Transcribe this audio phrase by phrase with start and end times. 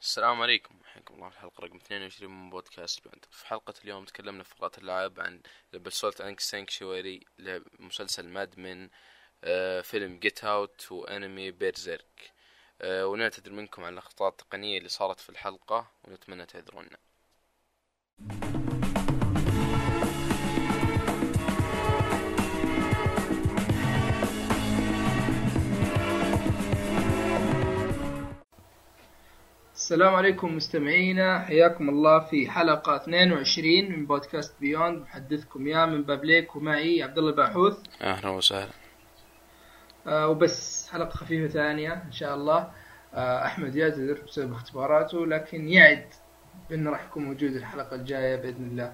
[0.00, 0.74] السلام عليكم.
[0.84, 4.78] حياكم الله في الحلقة رقم 22 من بودكاست Beyond في حلقة اليوم تكلمنا في فقرات
[4.78, 5.40] اللعب عن
[5.72, 7.20] لعبة Salt and Sanctuary
[7.78, 8.88] مسلسل Mad Men
[9.44, 12.32] آه، فيلم Get Out وانمي Berserk
[12.84, 16.96] ونعتذر منكم عن الأخطاء التقنية اللي صارت في الحلقة ونتمنى تعذرونا
[29.90, 31.38] السلام عليكم مستمعينا.
[31.38, 35.02] حياكم الله في حلقة 22 من بودكاست بيوند.
[35.02, 37.78] محدثكم يا من بابليك ومعي عبد الله باحوث.
[38.02, 38.70] أهلا وسهلا.
[40.06, 42.70] آه وبس حلقة خفيفة ثانية إن شاء الله.
[43.14, 46.06] آه أحمد يعتذر بسبب اختباراته لكن يعد
[46.72, 48.92] انه راح يكون موجود الحلقة الجاية بإذن الله.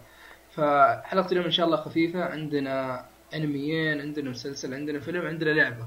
[0.51, 2.25] فحلقة اليوم إن شاء الله خفيفة.
[2.25, 5.87] عندنا أنميين عندنا مسلسل عندنا فيلم عندنا لعبة.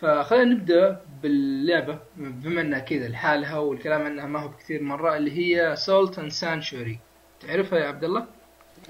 [0.00, 1.98] فخلينا نبدأ باللعبة.
[2.16, 6.98] بما إنها كذا لحالها والكلام عنها ما هو بكثير مرة اللي هي Salt and Sanctuary
[7.40, 8.26] تعرفها يا عبد الله؟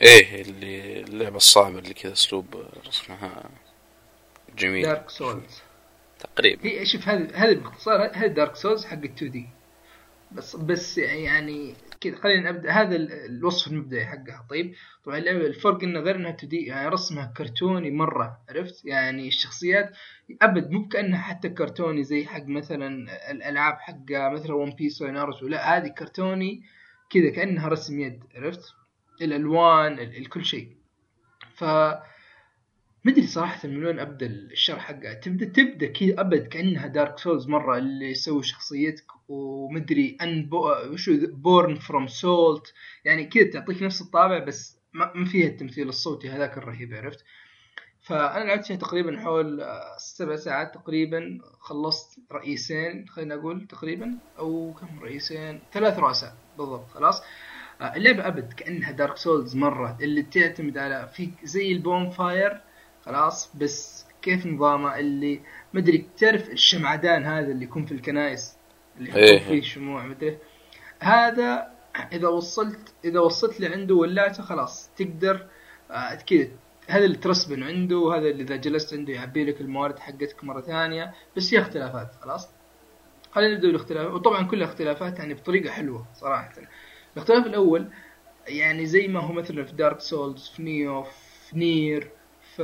[0.00, 3.50] إيه اللي اللعبة الصعبة اللي كذا أسلوب رسمها
[4.58, 4.82] جميل.
[4.82, 5.62] Dark Souls
[6.20, 6.64] تقريبا.
[6.68, 9.46] هي شوف هذه هذه باختصار هذه Dark Souls حق 2D
[10.32, 12.16] بس بس يعني كذا.
[12.16, 12.70] خلينا نبدأ.
[12.70, 14.46] هذا ال- الوصف المبدئي حقها.
[14.50, 18.40] طيب؟ طبعا اللعبة الفرق إنه غير إنها 2D يعني رسمها كرتوني مرة.
[18.48, 19.96] عرفت؟ يعني الشخصيات
[20.42, 20.70] أبد.
[20.70, 25.76] مو كانها حتى كرتوني زي حق مثلا الألعاب حق مثلا One Piece ولا ناروتو لا
[25.76, 26.62] هذه كرتوني
[27.10, 28.24] كذا كأنها رسم يد.
[28.34, 28.60] عرفت؟
[29.22, 30.76] الألوان ال- الكل شيء.
[31.54, 31.64] ف
[33.04, 37.78] مدري صراحة من وين ابدا الشرح حقها تبدا تبدأ كذا أبد كأنها Dark Souls مرة
[37.78, 40.50] اللي يسوي شخصيتك ومدري أن
[40.92, 46.58] وشو born from salt يعني كذا تعطيك نفس الطابع بس ما فيها التمثيل الصوتي هذاك
[46.58, 47.24] الرهيب عرفت؟
[48.00, 49.64] فأنا لعبت فيها تقريبا حول
[49.98, 57.22] سبع ساعات تقريبا خلصت رئيسين خلينا أقول تقريبا أو كم رئيسين؟ ثلاث رؤساء بالضبط خلاص؟
[57.80, 62.60] آه، اللعبة أبد كأنها Dark Souls مرة اللي تعتمد على في زي ال bonfire
[63.06, 65.40] خلاص بس كيف نظامه اللي
[65.74, 68.56] مدري تعرف الشمعدان هذا اللي يكون في الكنائس؟
[68.98, 69.36] اللي إيه.
[69.36, 70.38] يحطون فيه شموع مدري
[71.00, 71.70] هذا
[72.12, 75.46] إذا وصلت إذا وصلت لعنده ولعته خلاص تقدر
[75.90, 76.48] آه، كذا.
[76.88, 81.14] هذا اللي ترسبون عنده وهذا اللي إذا جلست عنده يعبي لك الموارد حقتك مرة ثانية
[81.36, 82.48] بس فيها اختلافات خلاص.
[83.32, 86.52] خلينا نبدأ بالاختلافات وطبعا كلها اختلافات يعني بطريقة حلوة صراحة.
[87.16, 87.88] الاختلاف الأول
[88.48, 92.10] يعني زي ما هو مثلا في Dark Souls في نيو في Nier
[92.56, 92.62] في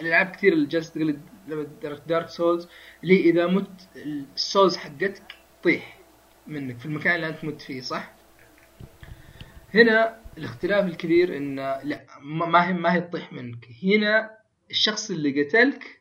[0.00, 1.20] الالعاب كثير اللي جالس تقلد
[2.06, 2.68] Dark Souls
[3.02, 5.22] اللي إذا مت ال souls حقتك
[5.60, 6.00] تطيح
[6.46, 8.12] منك في المكان اللي أنت مت فيه صح؟
[9.74, 14.30] هنا الاختلاف الكبير إن لا ما ما هي ما هي تطيح منك هنا
[14.70, 16.00] الشخص اللي قتلك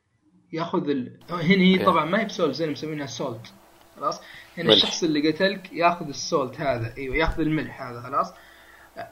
[0.53, 1.19] ياخذ ال...
[1.29, 1.85] هنا هي.
[1.85, 3.53] طبعا ما هي بسولز زي اللي مسمينها سولت
[3.95, 4.21] خلاص
[4.57, 4.75] هنا ملح.
[4.75, 8.33] الشخص اللي قتلك ياخذ السولت هذا أيوه ياخذ الملح هذا خلاص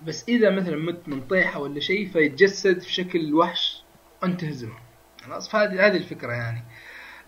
[0.03, 3.83] بس إذا مثلا مت من طيحة ولا شيء فيتجسد في شكل وحش
[4.23, 4.77] وانت تهزمه.
[5.21, 6.63] خلاص؟ فهذه هذه الفكرة يعني.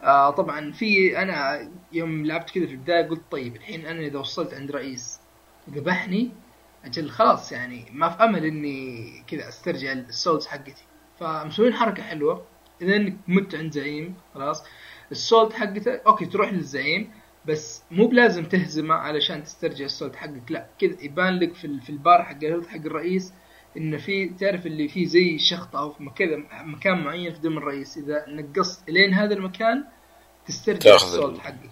[0.03, 4.53] آه طبعا في أنا يوم لعبت كذا في البداية قلت طيب الحين أنا إذا وصلت
[4.53, 5.20] عند رئيس
[5.70, 6.31] ذبحني
[6.86, 10.84] أجل خلاص يعني ما في أمل إني كذا أسترجع ال souls حقتي.
[11.20, 12.46] فمسوين حركة حلوة.
[12.81, 14.64] إذا إنك مت عند زعيم خلاص؟
[15.12, 17.12] ال salt حقته أوكي تروح للزعيم.
[17.49, 20.67] بس مو بلازم تهزمه علشان تسترجع ال salt حقك لا.
[20.79, 23.33] كذا يبان لك في في البار حق حق الرئيس
[23.77, 27.97] ان في تعرف اللي فيه زي شخطة أو في كذا مكان معين في دم الرئيس.
[27.97, 29.83] إذا نقصت إلين هذا المكان
[30.45, 31.69] تسترجع تأخذ ال salt ال- حقك.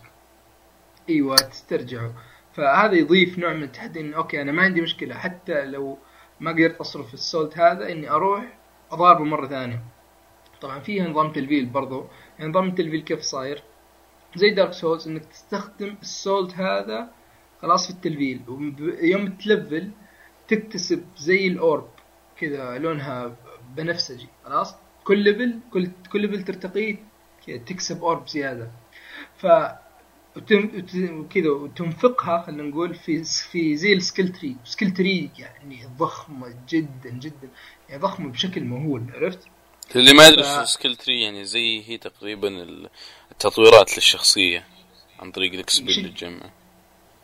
[1.10, 2.14] إيوه تسترجعه.
[2.54, 5.16] فهذا يضيف نوع من التحدي إن أوكي أنا ما عندي مشكلة.
[5.16, 5.98] حتى لو
[6.40, 8.58] ما قدرت أصرف ال salt هذا إني أروح
[8.92, 9.84] أضاربه مرة ثانية.
[10.62, 12.06] طبعا فيها نظام تلفيل برضو.
[12.40, 13.64] يعني نظام التلفيل كيف صاير؟
[14.36, 17.10] زي Dark Souls إنك تستخدم ال salt هذا
[17.62, 18.42] خلاص في التلفيل.
[18.50, 19.92] ويوم تلفل
[20.48, 21.90] تكتسب زي ال orb
[22.40, 23.36] كذا لونها
[23.76, 26.98] بنفسجي خلاص؟ كل level كل كل ليفل ترتقي
[27.48, 28.72] كذا تكسب orb زيادة.
[29.38, 29.46] ف
[31.12, 37.10] وكذا وتنفقها خلينا نقول في في زي ال skill tree skill tree يعني ضخمة جدا
[37.10, 37.50] جدا.
[37.90, 39.40] يعني ضخمة بشكل مهول عرفت؟
[39.96, 42.66] اللي ما يدري ف- شو skill tree يعني زي هي تقريبا
[43.42, 44.64] التطويرات للشخصية
[45.20, 46.50] عن طريق ال XP شي- اللي تجمع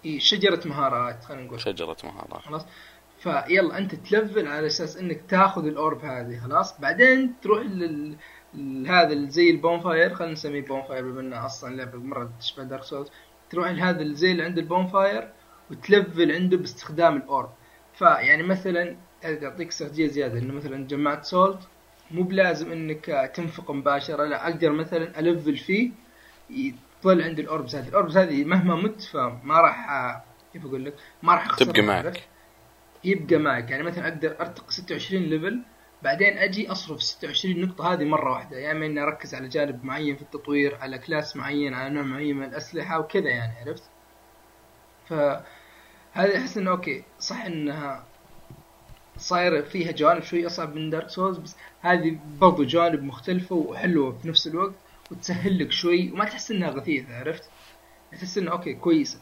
[0.05, 1.61] إيه، شجرة مهارات خلينا نقول.
[1.61, 2.41] شجرة مهارات.
[2.41, 2.65] خلاص؟
[3.19, 8.15] فيلا أنت تلفل على أساس إنك تاخذ ال orb هذه خلاص؟ بعدين تروح لل
[8.87, 13.09] هذا زي ال bonfire خلينا نسميه bonfire بما إنه أصلا لعبه مرة تشبه Dark Souls
[13.49, 15.29] تروح لهذا زي اللي عند ال bonfire
[15.71, 17.49] وتلفل عنده باستخدام ال orb.
[17.93, 21.59] فيعني مثلا هذا يعطيك استراتيجية زيادة إنه مثلا جمعت salt
[22.11, 25.91] مو بلازم إنك تنفق مباشرة لا أقدر مثلا ألفل فيه
[26.53, 29.87] يظل عندي ال orbs هذه ال orbs هذه مهما مت فما راح
[30.53, 32.23] كيف أقول لك؟ ما راح تبقى معك.
[33.03, 33.71] يبقى معك.
[33.71, 35.61] يعني مثلا أقدر ارتقي 26 level
[36.03, 38.57] بعدين أجي أصرف 26 نقطة هذه مرة واحدة.
[38.57, 42.37] يا اما إني أركز على جانب معين في التطوير على class معين على نوع معين
[42.37, 43.83] من الأسلحة وكذا يعني عرفت؟
[45.09, 48.03] فهذا أحس إنه أوكي صح إنها
[49.17, 54.27] صايرة فيها جوانب شوي أصعب من Dark Souls بس هذه برضو جوانب مختلفة وحلوة في
[54.27, 54.73] نفس الوقت.
[55.11, 57.49] وتسهل لك شوي وما تحس إنها غثيثة عرفت؟
[58.11, 59.19] تحس إنه أوكي كويسة.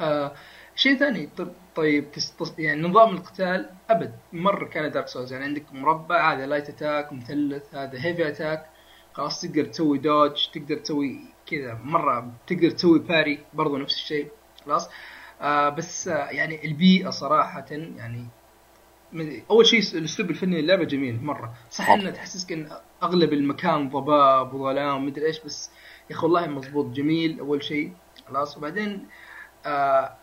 [0.00, 0.32] آه
[0.76, 1.28] شيء ثاني
[1.76, 2.58] طيب تستص...
[2.58, 4.14] يعني نظام القتال أبد.
[4.32, 8.66] مرة كان Dark Souls يعني عندك مربع هذا light attack مثلث هذا heavy attack
[9.12, 11.74] خلاص تقدر تسوي dodge تقدر تسوي كذا.
[11.84, 14.28] مرة تقدر تسوي parry برضو نفس الشيء.
[14.66, 14.90] خلاص؟
[15.40, 18.26] آه بس آه يعني البيئة صراحة يعني
[19.50, 21.54] أول شيء الأسلوب الفني للعبة جميل مرة.
[21.70, 22.68] صح إنه تحسسك إن
[23.02, 25.70] أغلب المكان ضباب وظلام ومدري إيش بس
[26.10, 27.92] يا أخي والله مضبوط جميل أول شيء
[28.28, 28.56] خلاص.
[28.56, 29.08] وبعدين
[29.66, 30.16] آه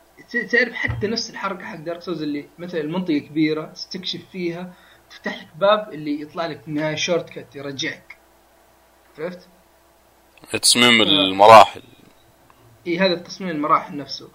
[0.51, 4.74] تعرف حتى نفس الحركة حق Dark Souls اللي مثلا المنطقة كبيرة تستكشف فيها
[5.10, 8.18] تفتح لك باب اللي يطلع لك نهايه shortcut يرجعك.
[9.19, 9.48] عرفت؟
[10.62, 11.83] تصميم المراحل.
[12.88, 14.30] إي هذا تصميم المراحل نفسه.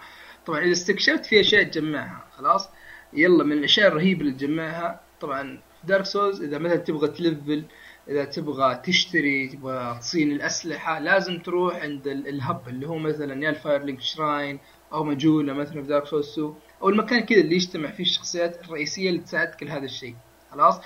[0.47, 2.69] طبعا إذا استكشفت في أشياء تجمعها خلاص.
[3.13, 7.65] يلا من الأشياء الرهيبة اللي تجمعها طبعا في Dark Souls إذا مثلا تبغى تـ level
[8.11, 13.51] إذا تبغى تشتري تبغى تزين الأسلحة لازم تروح عند ال hub اللي هو مثلا يا
[13.51, 14.59] ال Firelink Shrine
[14.93, 19.09] أو Majula مثلا في Dark Souls 2 أو المكان كذا اللي يجتمع فيه الشخصيات الرئيسية
[19.09, 20.15] اللي تساعدك لهذا الشيء.
[20.51, 20.81] خلاص؟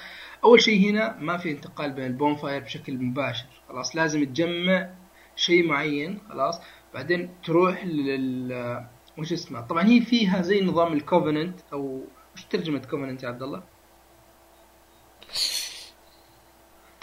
[0.44, 3.46] أول شيء هنا ما في انتقال بين ال bonfire بشكل مباشر.
[3.68, 4.90] خلاص؟ لازم تجمع
[5.36, 6.18] شيء معين.
[6.28, 6.60] خلاص؟
[6.94, 8.84] بعدين تروح لل
[9.18, 12.04] وش اسمه؟ طبعا هي فيها زي نظام ال covenant أو
[12.34, 13.62] وش ترجمة covenant يا عبد الله؟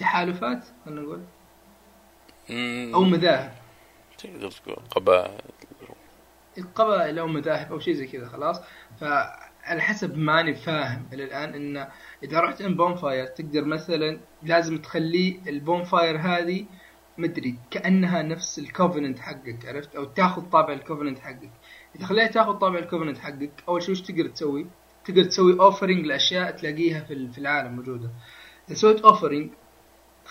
[0.02, 1.22] تحالفات خلينا نقول.
[2.94, 3.52] أو مذاهب.
[4.18, 5.42] تقدر تقول قبائل.
[6.58, 8.62] القبائل أو مذاهب أو شيء زي كذا خلاص.
[9.00, 11.88] فعلى حسب ماني فاهم إلى الآن انه
[12.24, 16.66] إذا رحت عند bonfire تقدر مثلا لازم تخليه ال bonfire هذه
[17.18, 21.52] مدري كأنها نفس ال covenant حقك عرفت؟ أو تاخذ طابع ال covenant حقك.
[21.96, 24.68] إذا خليها تاخذ طابع ال covenant حقك أول شيء وش تقدر تسوي؟
[25.06, 28.10] تقدر تسوي offering لأشياء تلاقيها في العالم موجودة.
[28.70, 29.50] إذا سويت offering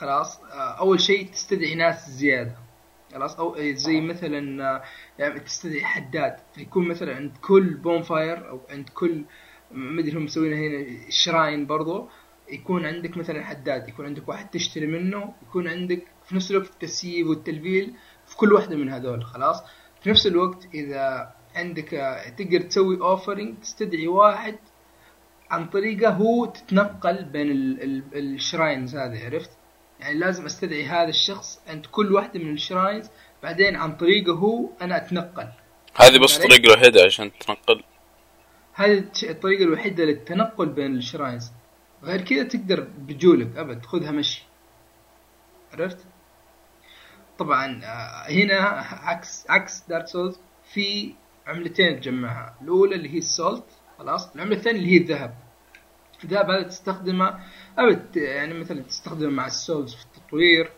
[0.00, 2.56] خلاص أول شيء تستدعي ناس زيادة.
[3.12, 4.82] خلاص أو زي مثلا
[5.18, 6.36] يعني تستدعي حداد.
[6.54, 9.24] فيكون مثلا عند كل bonfire أو عند كل
[9.70, 12.08] ما أدري هم مسوينها هنا ال shrine برضو
[12.48, 13.88] يكون عندك مثلا حداد.
[13.88, 17.94] يكون عندك واحد تشتري منه يكون عندك في نفس الوقت التسييب والتلفيل
[18.26, 19.24] في كل واحدة من هذول.
[19.24, 19.62] خلاص؟
[20.02, 21.90] في نفس الوقت إذا عندك
[22.38, 24.56] تقدر تسوي offering تستدعي واحد
[25.50, 27.48] عن طريقه هو تتنقل بين
[28.14, 29.59] ال shrines هذه عرفت؟
[30.00, 33.10] يعني لازم أستدعي هذا الشخص عند كل واحدة من ال shrines
[33.42, 35.48] بعدين عن طريقه هو أنا أتنقل.
[35.96, 37.82] هذه بس الطريقة الوحيدة عشان تتنقل.
[38.74, 41.52] هذه الطريقة الوحيدة للتنقل بين ال shrines
[42.02, 44.42] غير كذا تقدر بجولك أبد خذها مشي.
[45.72, 45.98] عرفت؟
[47.38, 48.58] طبعا آه، هنا
[48.90, 50.40] عكس عكس Dark Souls
[50.72, 51.14] في
[51.46, 52.54] عملتين تجمعها.
[52.62, 53.64] الأولى اللي هي السولت
[53.98, 54.34] خلاص.
[54.34, 55.34] العملة الثانية اللي هي الذهب.
[56.24, 57.40] الذهب هذا تستخدمه
[57.78, 60.72] ابد يعني مثلا تستخدمه مع السولز في التطوير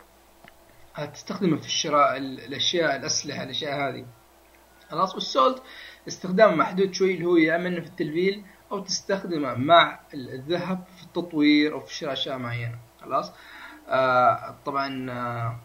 [1.15, 4.07] تستخدمه في الشراء الأشياء الأسلحة الأشياء هذه.
[4.91, 5.63] خلاص والسولت
[6.09, 11.73] استخدامه محدود شوي اللي هو يا إما في التلفيل أو تستخدمه مع الذهب في التطوير
[11.73, 12.79] أو في شراء أشياء معينة.
[13.01, 13.33] خلاص؟
[13.89, 15.61] آه طبعا آه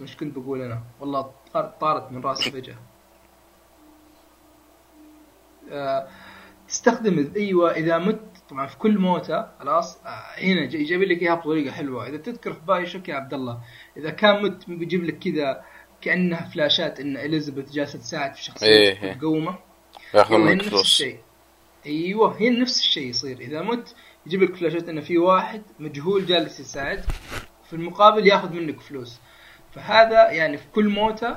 [0.00, 1.32] مش كنت بقول أنا؟ والله
[1.80, 2.76] طارت من راسي فجأة.
[5.70, 6.08] آه
[6.68, 11.72] تستخدم أيوه إذا مت طبعا في كل موتة خلاص؟ آه هنا جايب لك إياها بطريقة
[11.72, 12.08] حلوة.
[12.08, 13.60] إذا تذكر في باي شوك يا عبد الله
[13.96, 15.64] إذا كان مت بيجيب لك كذا
[16.00, 19.58] كأنها فلاشات إن إليزابيث جالسة تساعد في شخصية إيه تقومه.
[20.14, 21.04] ياخذ منك فلوس.
[21.86, 23.38] أيوه هي نفس الشيء يصير.
[23.40, 23.94] إذا مت
[24.26, 27.04] يجيب لك فلاشات انه في واحد مجهول جالس يساعد
[27.66, 29.20] في المقابل ياخذ منك فلوس.
[29.74, 31.36] فهذا يعني في كل موتة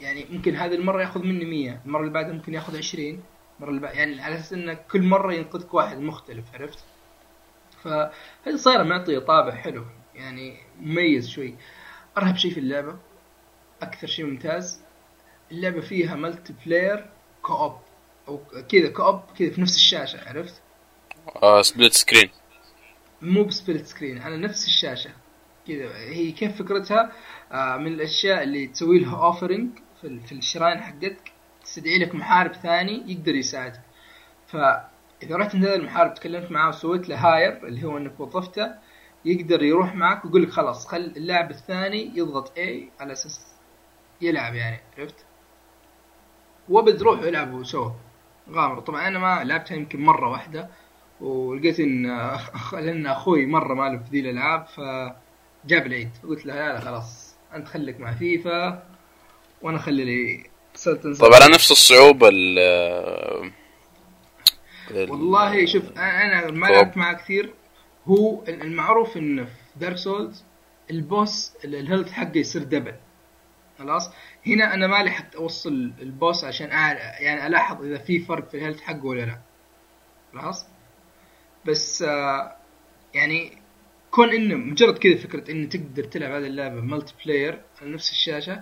[0.00, 3.22] يعني ممكن هذه المرة ياخذ مني 100 المرة اللي بعدها ممكن ياخذ 20
[3.60, 6.78] المره اللي بعد يعني على أساس انه كل مرة ينقذك واحد مختلف عرفت؟
[7.82, 11.54] فهذه صايرة معطية طابع حلو يعني مميز شوي.
[12.18, 12.96] أرهب شيء في اللعبة
[13.82, 14.80] أكثر شيء ممتاز
[15.52, 17.10] اللعبة فيها ملتي بلاير
[17.42, 17.76] كوب
[18.28, 20.62] أو كذا كوب كذا في نفس الشاشة عرفت؟
[21.42, 22.30] آه split screen
[23.22, 25.10] مو ب split screen على نفس الشاشة.
[25.68, 27.12] كذا هي كيف فكرتها؟
[27.52, 29.70] آه من الأشياء اللي تسوي لها offering
[30.00, 31.32] في, في ال shrine حقتك.
[31.64, 33.80] تستدعي لك محارب ثاني يقدر يساعدك.
[34.46, 38.74] فإذا رحت عند هذا المحارب تكلمت معاه وسويت له hire اللي هو إنك وظفته
[39.24, 43.46] يقدر يروح معك ويقول لك خلاص خل اللاعب الثاني يضغط A على أساس
[44.20, 44.80] يلعب يعني.
[44.98, 45.24] عرفت؟
[46.68, 47.90] وبد روحوا يلعبوا سوا
[48.50, 50.68] غامرة طبعا أنا ما لعبتها يمكن مرة واحدة
[51.20, 52.06] ولقيت إن
[52.72, 56.10] لأن أخوي مرة ماله في ذي الألعاب فجاب العيد.
[56.28, 58.86] قلت له لا لا خلاص أنت خليك مع فيفا
[59.62, 60.49] وأنا خلي لي
[61.20, 62.58] طيب على نفس الصعوبة ال
[64.90, 66.66] ال- والله شوف أنا ما.
[66.66, 67.54] لعبت معه كثير.
[68.06, 70.44] هو المعروف إن في Dark Souls
[70.90, 72.94] ال boss ال- ال health حقه يصير double
[73.78, 74.10] خلاص؟
[74.46, 78.59] هنا أنا ما لحقت أوصل ال boss عشان يعني ألاحظ إذا في فرق في ال
[78.59, 79.40] health حقه ولا لا.
[80.34, 80.66] خلاص؟
[81.64, 82.56] بس آه،
[83.14, 83.58] يعني
[84.10, 88.60] كون إنه مجرد كذا فكرة إنه تقدر تلعب هذه اللعبة multiplayer على نفس الشاشة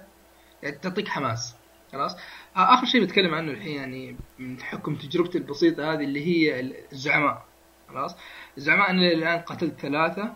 [0.62, 1.54] يعني تعطيك حماس.
[1.92, 2.14] خلاص؟
[2.56, 6.60] آه، آخر شيء بتكلم عنه الحين يعني من حكم تجربتي البسيطة هذه اللي هي
[6.92, 7.44] الزعماء
[7.88, 8.16] خلاص؟
[8.58, 10.32] الزعماء أنا الآن قتلت ثلاثة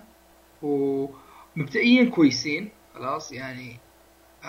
[0.63, 3.79] ومبدئيا كويسين خلاص؟ يعني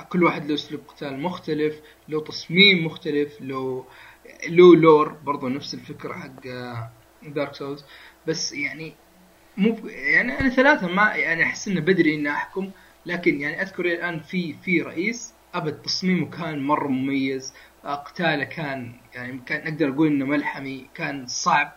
[0.09, 3.85] كل واحد له أسلوب قتال مختلف له تصميم مختلف له
[4.47, 6.47] له lore برضو نفس الفكرة حق
[7.23, 7.85] Dark Souls
[8.27, 8.93] بس يعني
[9.57, 12.71] مو يعني أنا ثلاثة ما يعني أحس إنه بدري إني أحكم
[13.05, 17.53] لكن يعني أذكر الآن في في رئيس أبد تصميمه كان مرة مميز
[17.85, 21.73] آه، قتاله كان يعني كان أقدر أقول إنه ملحمي كان صعب.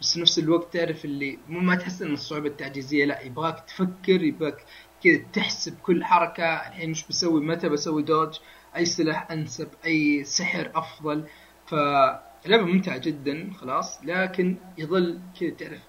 [0.00, 4.64] بس نفس الوقت تعرف اللي مو ما تحس إن الصعوبة التعجيزية لا يبغاك تفكر يبغاك
[5.04, 6.44] كذا تحسب كل حركة.
[6.44, 8.38] الحين وش بسوي متى بسوي dodge؟
[8.76, 11.24] أي سلاح أنسب؟ أي سحر أفضل؟
[11.66, 14.00] فلعبة ممتعة جدا خلاص.
[14.04, 15.82] لكن يظل كذا تعرف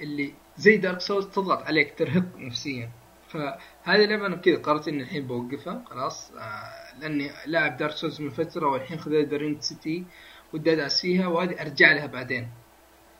[0.00, 2.90] اللي زي Dark Souls تضغط عليك ترهق نفسيا.
[3.32, 6.30] فهذه اللعبة أنا كذا قررت إني الحين بوقفها خلاص.
[6.30, 10.04] آه لأني لاعب Dark Souls من فترة والحين خذيت دارينج سيتي
[10.52, 12.48] ودي ادعس فيها وهذه أرجع لها بعدين.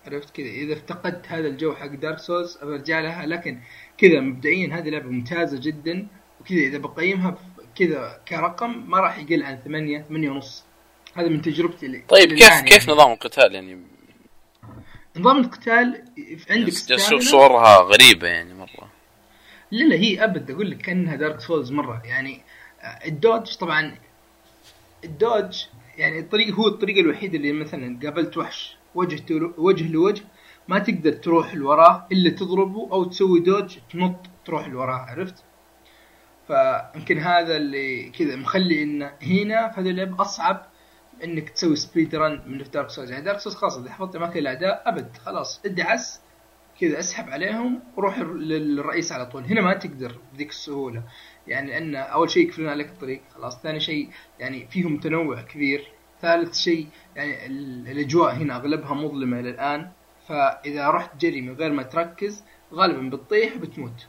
[0.07, 3.61] عرفت كذا؟ إذا افتقدت هذا الجو حق Dark Souls برجع لها لكن
[3.99, 6.07] كذا مبدئيا هذه لعبة ممتازة جدا
[6.41, 7.39] وكذا إذا بقيمها
[7.75, 10.65] كذا كرقم ما راح يقل عن ثمانية ثمانية ونص.
[11.15, 12.93] هذا من تجربتي اللي طيب كيف الآن كيف يعني.
[12.93, 13.79] نظام القتال يعني؟
[15.17, 16.05] نظام القتال
[16.51, 17.23] عندك جالس أشوف.
[17.23, 18.91] صورها غريبة يعني مرة.
[19.73, 22.03] لا لا هي أبد أقول لك كأنها Dark Souls مرة.
[22.05, 22.43] يعني
[22.81, 23.97] آه، ال dodge طبعا
[25.05, 25.65] ال dodge
[25.99, 30.23] يعني الطريق هو الطريقة الوحيده اللي مثلا قابلت وحش وجه وجه لوجه
[30.69, 35.45] ما تقدر تروح لوراه إلا تضربه أو تسوي dodge تنط تروح لوراه عرفت؟
[36.47, 40.67] فيمكن هذا اللي كذا مخلي انه هنا في هذه اللعبه أصعب
[41.25, 44.83] إنك تسوي speed run من دارك سولز يعني دارك سولز خلاص إذا حفظت أماكن الأعداء
[44.87, 46.21] أبد خلاص ادعس.
[46.83, 49.45] كذا اسحب عليهم وروح للرئيس على طول.
[49.45, 51.03] هنا ما تقدر بذيك السهولة.
[51.47, 53.63] يعني لأن أول شيء يقفلون عليك الطريق خلاص.
[53.63, 54.09] ثاني شيء
[54.41, 55.93] يعني فيهم تنوع كبير.
[56.21, 56.87] ثالث شيء
[57.17, 59.91] يعني ال- الأجواء هنا أغلبها مظلمة إلى الان
[60.29, 64.07] فإذا رحت جري من غير ما تركز غالبا بتطيح وبتموت.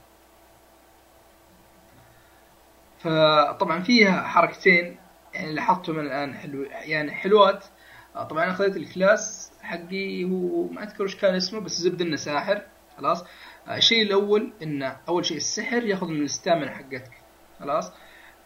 [2.98, 4.96] فطبعا فيها حركتين
[5.34, 7.64] يعني لاحظتهم الآن حلو يعني حلوات.
[8.30, 12.62] طبعا أنا أخذت الكلاس حقي هو ما أذكر وش كان اسمه بس زبد إنه ساحر
[12.96, 13.24] خلاص.
[13.68, 17.10] آه، الشيء الأول إنه أول شيء السحر يأخذ من ال stamina حقتك
[17.60, 17.92] خلاص.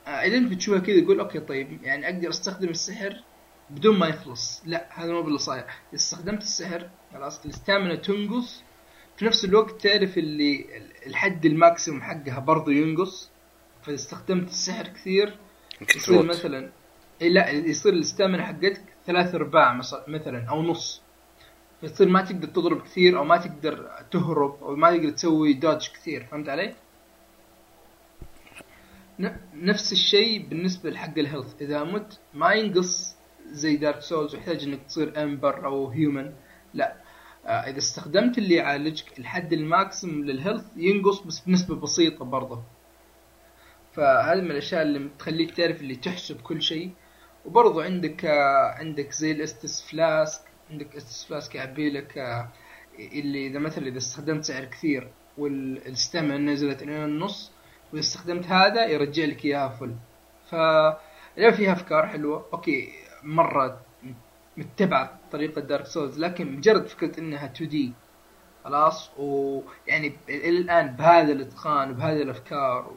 [0.06, 3.22] آه، إذا أنت بتشوفها كذا تقول okay طيب يعني أقدر أستخدم السحر
[3.70, 4.62] بدون ما يخلص.
[4.66, 8.62] لا هذا مو باللي صاير استخدمت السحر خلاص ال stamina تنقص.
[9.16, 10.66] في نفس الوقت تعرف اللي
[11.06, 13.30] الحد ال maximum حقها برضو ينقص.
[13.82, 15.38] فإذا استخدمت السحر كثير
[15.96, 16.70] يصير مثلا
[17.22, 21.02] إيه لا يصير ال stamina حقتك ثلاث أرباع مثلا أو نص.
[21.82, 26.24] فتصير ما تقدر تضرب كثير أو ما تقدر تهرب أو ما تقدر تسوي dodge كثير
[26.24, 26.74] فهمت علي؟
[29.54, 33.16] نفس الشيء بالنسبة لحق ال health إذا مت ما ينقص
[33.50, 36.32] زي دارك سولز ويحتاج إنك تصير ember أو human
[36.74, 36.96] لا.
[37.46, 42.62] آه، إذا استخدمت اللي يعالجك الحد ال maximum لل health ينقص بس بنسبة بسيطة برضه.
[43.92, 46.90] فهذه من الأشياء اللي تخليك تعرف اللي تحسب كل شيء.
[47.44, 52.48] وبرضو عندك آه، عندك زي ال Estus Flask عندك Estus Flask يعبي لك آه،
[52.98, 57.52] اللي إذا مثلا إذا استخدمت سحر كثير وال stamina نزلت إلى النص
[57.92, 59.94] وإذا استخدمت هذا يرجع لك إياها full.
[60.50, 60.54] ف
[61.56, 62.46] فيها أفكار حلوة.
[62.52, 63.80] okay مرة
[64.56, 67.92] متبعة طريقة دارك سولز لكن مجرد فكرة إنها 2D
[68.64, 72.94] خلاص؟ ويعني الآن بهذا الإتقان وبهذه الأفكار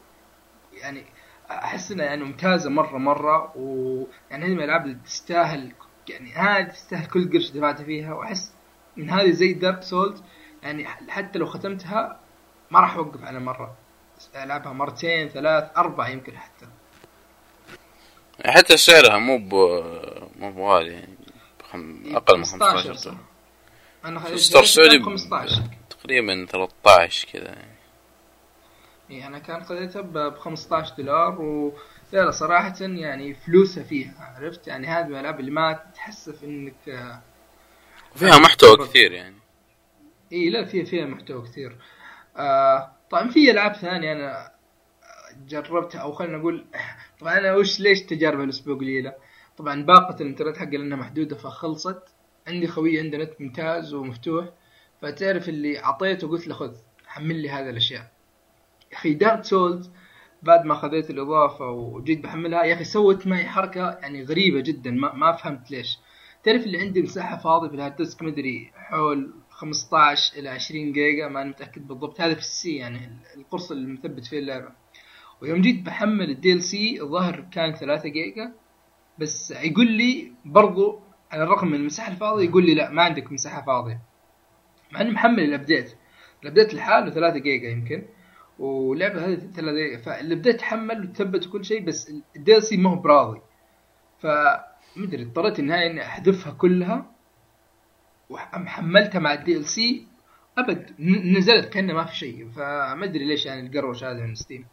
[0.73, 1.05] يعني
[1.51, 5.71] أحس إنها يعني ممتازة مرة مرة ويعني هذه من الألعاب اللي تستاهل
[6.09, 8.53] يعني هذه تستاهل كل قرش دفعت فيها وأحس
[8.97, 10.23] إن هذه زي دارك سولز
[10.63, 12.19] يعني حتى لو ختمتها
[12.71, 13.75] ما راح أوقف على مرة.
[14.35, 16.65] ألعبها مرتين ثلاث أربع يمكن حتى.
[18.45, 19.53] حتى سعرها مو ب
[20.39, 21.15] مو بغالي يعني
[21.59, 22.15] بخم...
[22.15, 23.05] أقل من 15 15 صح.
[23.11, 23.23] دولار.
[24.05, 27.71] أنا خليت سعودي ب- 15 تقريبا 13 كذا يعني.
[29.09, 31.73] إيه أنا كان خذيتها ب 15 دولار و
[32.11, 36.89] لا لا صراحة يعني فلوسها فيها عرفت؟ يعني هذه من الالعاب اللي ما تحسف إنك
[36.89, 37.21] آه،
[38.15, 39.35] فيها محتوى كثير يعني.
[40.31, 41.77] إي لا فيها فيها محتوى كثير.
[42.37, 44.51] آه طبعا في ألعاب ثانية أنا
[45.47, 46.65] جربتها أو خلينا نقول
[47.19, 49.13] طبعا أنا وش ليش تجارب الأسبوع قليلة؟
[49.57, 52.03] طبعا باقة الإنترنت حقي لأنها محدودة فخلصت.
[52.47, 54.45] عندي خوي عنده نت ممتاز ومفتوح
[55.01, 56.75] فتعرف اللي أعطيته قلت له خذ
[57.07, 58.11] حمل لي هذه الأشياء.
[58.91, 59.89] يا أخي دارك سولز
[60.43, 65.13] بعد ما خذيت الإضافة وجيت بحملها يا أخي سوت معي حركة يعني غريبة جدا ما,
[65.13, 65.99] ما فهمت ليش.
[66.43, 71.27] تعرف اللي عندي مساحة فاضية في ال hard disk مدري حول 15 إلى 20 جيجا
[71.27, 72.21] ما متأكد بالضبط.
[72.21, 74.69] هذا في ال C يعني القرص اللي مثبت فيه اللعبة.
[75.41, 78.51] ويوم جيت بحمل ال DLC الظاهر كان 3 جيجا
[79.19, 80.99] بس يقول لي برضو
[81.31, 84.01] على الرغم من المساحة الفاضية يقول لي لا ما عندك مساحة فاضية.
[84.91, 85.95] مع إني محمل ال update
[86.43, 88.05] ال update لحاله 3 جيجا يمكن.
[88.61, 92.95] واللعبه هذه 3 جيجا فال update تحمل وتثبت وكل شيء بس ال DLC ما هو
[92.95, 93.41] براضي
[94.19, 97.11] فمدري اضطريت النهايه إني أحذفها كلها
[98.29, 100.07] وحملتها مع ال DLC.
[100.57, 100.91] أبد
[101.37, 102.49] نزلت كأنه ما في شيء.
[102.49, 104.65] فما أدري ليش يعني ال crash هذا من ستيم.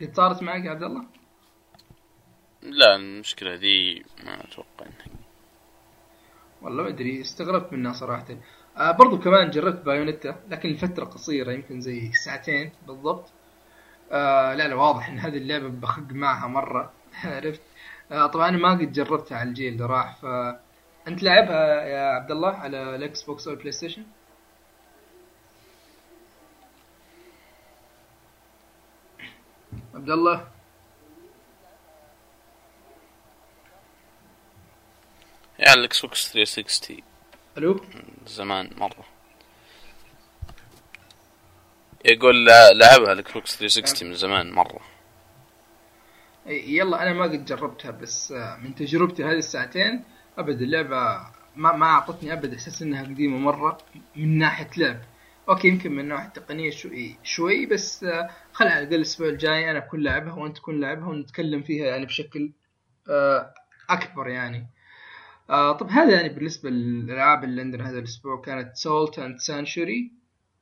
[0.00, 1.04] قد صارت معك يا عبد الله؟
[2.62, 5.18] لا المشكلة دي ما أتوقع إنها.
[6.62, 8.26] والله ما أدري استغربت منها صراحة.
[8.78, 13.30] آه برضو كمان جربت بايونيتا لكن لفترة قصيرة يمكن زي ساعتين بالضبط.
[14.12, 16.92] آه لا لا واضح إن هذه اللعبة بخق معها مرة
[17.24, 17.60] عرفت؟
[18.12, 20.26] آه طبعا أنا ما قد جربتها على الجيل اللي راح ف
[21.08, 24.02] أنت لعبها يا عبد الله على الإكس بوكس أو البلاي ستيشن؟
[29.94, 30.48] عبد الله؟
[35.58, 36.96] يعني الإكس بوكس 360
[37.58, 37.80] hello؟
[38.26, 39.04] زمان مرة.
[42.04, 44.80] يقول لعبها الاكس بوكس 360 من زمان مرة.
[46.46, 50.04] يلا أنا ما قد جربتها بس من تجربتي هذه الساعتين
[50.38, 51.20] أبد اللعبة
[51.56, 53.78] ما ما أعطتني أبد إحساس إنها قديمة مرة
[54.16, 55.00] من ناحية لعب.
[55.48, 59.78] okay يمكن من ناحية تقنية شوي شوي بس آه، خل على الأقل الأسبوع الجاي أنا
[59.78, 62.52] أكون لعبها وأنت تكون لعبها ونتكلم فيها يعني بشكل
[63.10, 63.54] آه،
[63.90, 64.66] أكبر يعني.
[65.50, 70.12] آه طب هذا يعني بالنسبة للألعاب اللي عندنا هذا الأسبوع كانت Salt and Sanctuary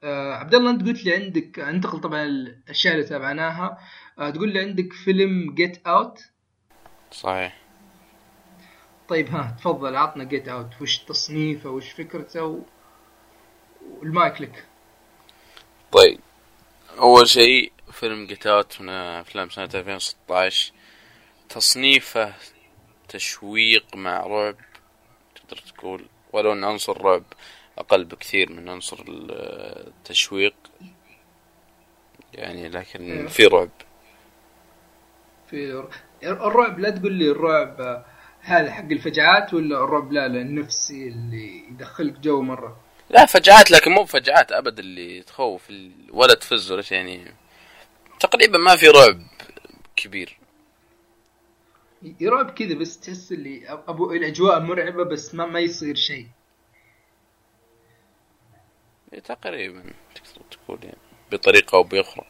[0.04, 3.78] عبد الله أنت قلت لي عندك أنتقل طبعا الاشياء اللي تابعناها.
[4.18, 6.20] آه تقول لي عندك فيلم Get Out
[7.12, 7.56] صحيح.
[9.08, 12.60] طيب ها تفضل عطنا Get Out وش تصنيفه؟ وش فكرته؟ و...
[13.98, 14.66] والمايك لك.
[15.92, 16.20] طيب
[16.98, 20.72] أول شيء فيلم Get Out من أفلام سنة 2016
[21.48, 22.34] تصنيفه
[23.08, 24.56] تشويق مع رعب
[25.48, 26.04] تقدر تقول.
[26.32, 27.24] ولو أن عنصر رعب
[27.78, 30.54] أقل بكثير من عنصر التشويق.
[32.34, 33.26] يعني لكن إيه.
[33.26, 33.70] في رعب.
[35.50, 35.84] في
[36.22, 38.04] الرعب لا تقول لي الرعب
[38.40, 42.76] هذا حق الفجعات ولا الرعب لا لا النفسي اللي يدخلك جو مرة.
[43.10, 45.72] لا فجعات لكن مو فجعات أبد اللي تخوف.
[46.10, 47.34] ولا تفز ولا شيء يعني؟
[48.20, 49.22] تقريبا ما في رعب
[49.96, 50.38] كبير.
[52.22, 56.26] رعب كذا بس تحس اللي أبو الأجواء مرعبة بس ما ما يصير شيء.
[59.12, 59.82] إيه، تقريبا
[60.14, 60.98] تقدر تقول يعني
[61.32, 62.26] بطريقة أو بأخرى.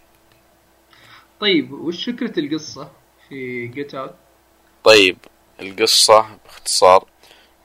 [1.40, 2.92] طيب وش فكرة القصة
[3.28, 4.14] في جيت اوت
[4.84, 5.18] طيب
[5.60, 7.08] القصة باختصار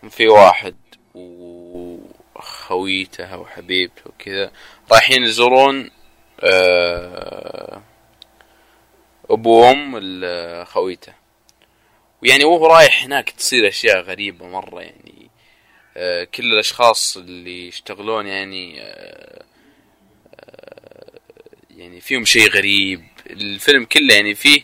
[0.10, 0.76] في واحد
[2.36, 4.52] وخويته وحبيبته وكذا
[4.92, 5.92] رايحين يزورون
[6.40, 7.82] آه،
[9.30, 9.96] أبو وأم
[10.66, 11.21] خويته.
[12.24, 15.30] ويعني وهو رايح هناك تصير أشياء غريبة مرة يعني
[15.98, 19.44] آه، كل الأشخاص اللي يشتغلون يعني آه،
[21.70, 23.04] يعني فيهم شيء غريب.
[23.30, 24.64] الفيلم كله يعني فيه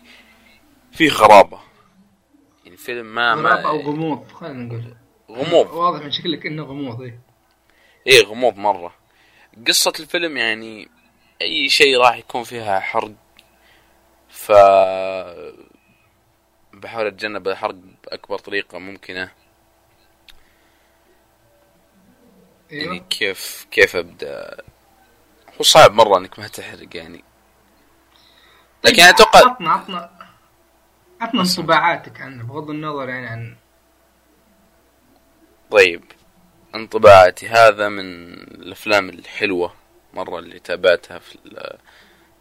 [0.91, 1.59] فيه غرابة.
[2.77, 4.95] فيلم ما ما أو غموض خلينا نقول.
[5.31, 5.73] غموض.
[5.73, 7.19] واضح من شكلك إنه غموض إيه.
[8.07, 8.95] إيه غموض مرة.
[9.67, 10.87] قصة الفيلم يعني
[11.41, 13.11] أي شيء راح يكون فيها حرق
[14.29, 14.51] ف
[16.79, 19.31] بحاول أتجنب الحرق باكبر طريقة ممكنة.
[22.71, 22.83] أيوه.
[22.85, 24.57] يعني كيف كيف أبدأ؟
[25.57, 27.23] هو صعب مرة إنك ما تحرق يعني.
[28.83, 30.09] طيب، لكن أتوقع عطنا عطنا
[31.21, 33.55] عطنا انطباعاتك عنه بغض النظر يعني عن
[35.71, 36.03] طيب
[36.75, 37.47] انطباعاتي.
[37.47, 39.73] هذا من الأفلام الحلوة
[40.13, 41.37] مرة اللي تابعتها في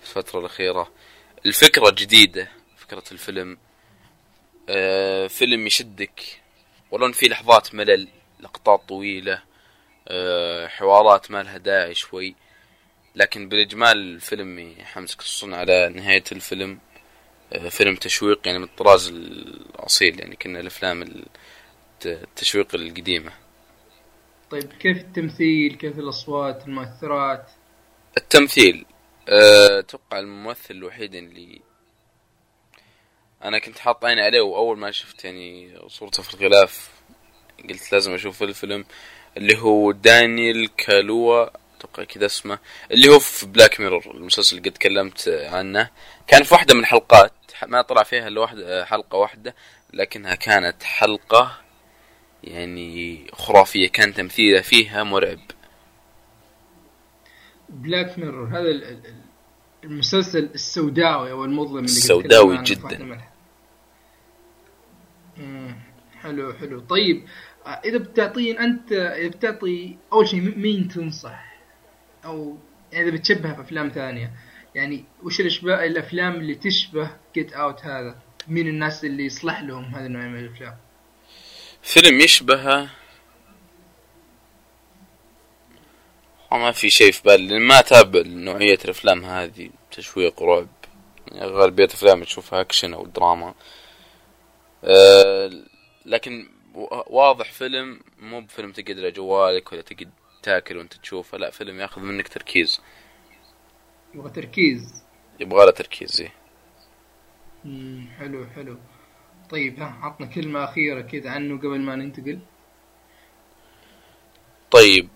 [0.03, 0.93] الفترة الأخيرة.
[1.47, 3.59] الفكرة جديدة فكرة الفيلم.
[4.69, 6.41] آه فيلم يشدك.
[6.91, 8.09] ولو في لحظات ملل
[8.41, 9.43] لقطات طويلة
[10.09, 12.35] آه حوارات ما لها داعي شوي.
[13.15, 16.79] لكن بالإجمال الفيلم يحمسك خصوصا على نهاية الفيلم
[17.71, 21.25] فيلم تشويق يعني من الطراز الأصيل يعني كنا الأفلام
[22.07, 23.33] التشويق القديمة.
[24.51, 27.51] طيب كيف التمثيل؟ كيف الأصوات المؤثرات؟
[28.17, 28.87] التمثيل
[29.29, 31.61] أتوقع الممثل الوحيد اللي
[33.45, 36.91] أنا كنت حاط عيني عليه وأول ما شفت يعني صورته في الغلاف
[37.69, 38.85] قلت لازم أشوف الفيلم
[39.37, 41.49] اللي هو دانيال كالويا
[41.79, 42.59] أتوقع كذا اسمه
[42.91, 45.91] اللي هو في Black Mirror المسلسل اللي قد تكلمت عنه.
[46.27, 47.33] كان في واحدة من الحلقات
[47.67, 49.55] ما طلع فيها إلا واحدة حلقة واحدة
[49.93, 51.59] لكنها كانت حلقة
[52.45, 55.41] يعني خرافية كان تمثيله فيها مرعب.
[57.69, 58.97] Black Mirror هذا
[59.87, 63.21] المسلسل السوداوي أو المظلم اللي السوداوي جدا.
[66.23, 66.81] حلو حلو.
[66.81, 67.25] طيب
[67.85, 71.57] إذا بتعطين أنت إذا بتعطي أول شيء مين تنصح؟
[72.25, 72.59] أو
[72.93, 74.33] يعني إذا بتشبهها في أفلام ثانية
[74.75, 78.19] يعني وش الاشباه الأفلام اللي تشبه جيت اوت هذا؟
[78.49, 80.77] مين الناس اللي يصلح لهم هذا النوع من الأفلام؟
[81.83, 82.91] فيلم يشبهه
[86.53, 87.59] ما في شيء في بالي.
[87.59, 89.71] ما أتابع نوعية الأفلام هذه.
[89.91, 90.69] تشويق رعب.
[91.33, 93.55] يعني غالبية افلام تشوفها أكشن أو دراما.
[94.85, 95.51] أه
[96.07, 96.49] لكن
[97.07, 100.11] واضح فيلم مو بفيلم تقعد على جوالك ولا تقعد
[100.43, 101.39] تاكل وأنت تشوفه.
[101.39, 102.81] لا فيلم ياخذ منك تركيز.
[104.15, 105.05] يبغى تركيز.
[105.41, 106.33] يبغى له تركيز إيه.
[108.19, 108.79] حلو حلو.
[109.51, 112.39] طيب ها عطنا كلمة أخيرة كذا عنه قبل ما ننتقل.
[114.71, 115.09] طيب.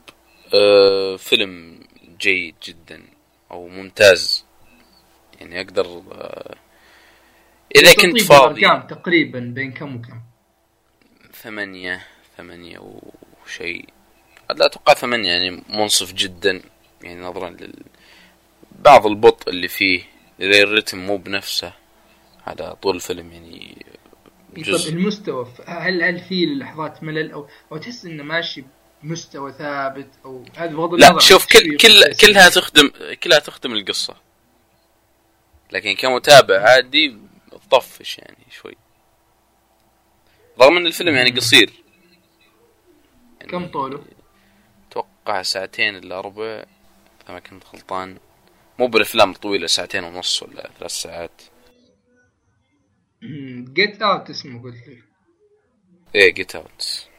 [0.54, 1.80] آه فيلم
[2.20, 3.02] جيد جدا
[3.50, 4.44] أو ممتاز.
[5.40, 6.54] يعني أقدر آه
[7.76, 8.60] إذا كنت فاضي.
[8.88, 10.20] تقريبا بين كم وكم؟
[11.32, 12.78] ثمانية ثمانية
[13.46, 13.88] وشيء.
[14.50, 16.62] لا أتوقع ثمانية يعني منصف جدا.
[17.02, 17.74] يعني نظرا لل
[18.78, 20.02] بعض البطء اللي فيه
[20.40, 21.72] الريتم مو بنفسه
[22.46, 23.86] على طول الفيلم يعني
[24.56, 24.90] جزء.
[24.90, 28.64] طب المستوى هل هل في لحظات ملل أو أو تحس إنه ماشي
[29.02, 32.90] بمستوى ثابت أو هذا بغض النظر لا شوف كل كل كلها تخدم
[33.22, 34.16] كلها تخدم القصة.
[35.72, 37.18] لكن كمتابع عادي
[37.50, 38.76] تطفش يعني شوي.
[40.60, 41.72] رغم إن الفيلم يعني قصير.
[43.40, 44.04] يعني كم طوله؟
[44.88, 46.64] أتوقع ساعتين إلا ربع.
[47.24, 48.18] إذا ما كنت غلطان.
[48.78, 51.42] مو بالأفلام الطويله ساعتين ونص ولا ثلاث ساعات.
[53.76, 55.02] جيت اوت اسمه قلت لي
[56.14, 57.09] إيه Get Out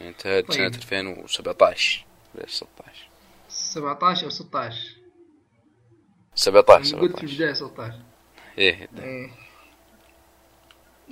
[0.00, 0.52] انتهت طيب.
[0.52, 3.08] سنة 2017 ولا 16
[3.48, 4.96] 17 أو 16
[6.34, 7.94] 17 17 قلت في البداية 16
[8.58, 9.30] إيه إيه.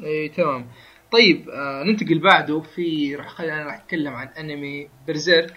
[0.03, 0.33] إيه.
[0.33, 0.69] تمام.
[1.13, 5.57] طيب آه ننتقل بعده في راح خلينا راح أتكلم عن أنمي Berserk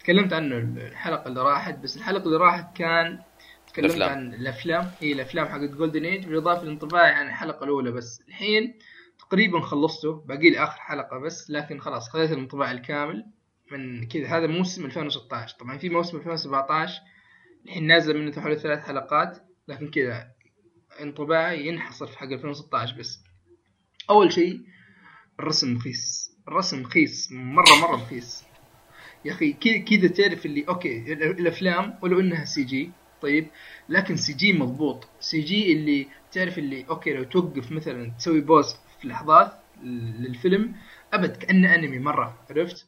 [0.00, 3.18] تكلمت عنه الحلقة اللي راحت بس الحلقة اللي راحت كان
[3.66, 4.10] تكلمت الأفلام.
[4.18, 4.90] عن الأفلام.
[5.00, 8.74] هي الأفلام حقت Golden Age بالإضافة لانطباعي عن الحلقة الأولى بس الحين
[9.30, 13.26] تقريبا خلصته باقي لي آخر حلقة بس لكن خلاص خذيت الانطباع الكامل
[13.72, 14.26] من كذا.
[14.26, 16.94] هذا موسم 2016 طبعا في موسم 2017
[17.64, 19.38] الحين نازل منه حوالي ثلاث حلقات
[19.68, 20.30] لكن كذا
[21.00, 23.20] انطباعي ينحصر في حق 2016 بس.
[24.10, 24.60] أول شيء
[25.40, 26.30] الرسم رخيص.
[26.48, 28.44] الرسم رخيص مرة مرة رخيص.
[29.24, 29.52] يا أخي
[29.90, 32.90] كذا تعرف اللي أوكي الأفلام ولو إنها CG
[33.22, 33.46] طيب
[33.88, 35.08] لكن CG مضبوط.
[35.20, 40.74] CG اللي تعرف اللي أوكي لو توقف مثلا تسوي pause في لحظات للفيلم.
[41.12, 42.86] أبد كأنه أنمي مرة عرفت؟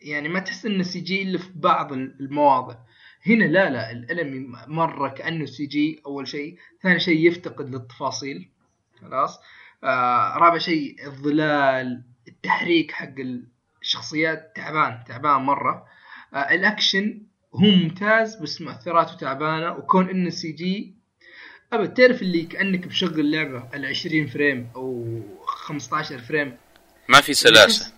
[0.00, 2.76] يعني ما تحس إنه CG إلا في بعض المواضع.
[3.26, 6.58] هنا لا لا الأنمي مرة كأنه CG أول شيء.
[6.82, 8.48] ثاني شيء يفتقد للتفاصيل.
[9.00, 9.40] خلاص؟
[9.84, 13.14] آه رابع شيء الظلال التحريك حق
[13.82, 14.52] الشخصيات.
[14.56, 15.86] تعبان تعبان مرة.
[16.34, 17.22] آه الأكشن
[17.54, 19.72] هو ممتاز بس مؤثراته تعبانة.
[19.72, 20.93] وكون إنه CG
[21.74, 26.56] ابد تعرف اللي كأنك مشغل لعبه ال 20 frame أو 15 frame؟
[27.08, 27.92] ما في سلاسة.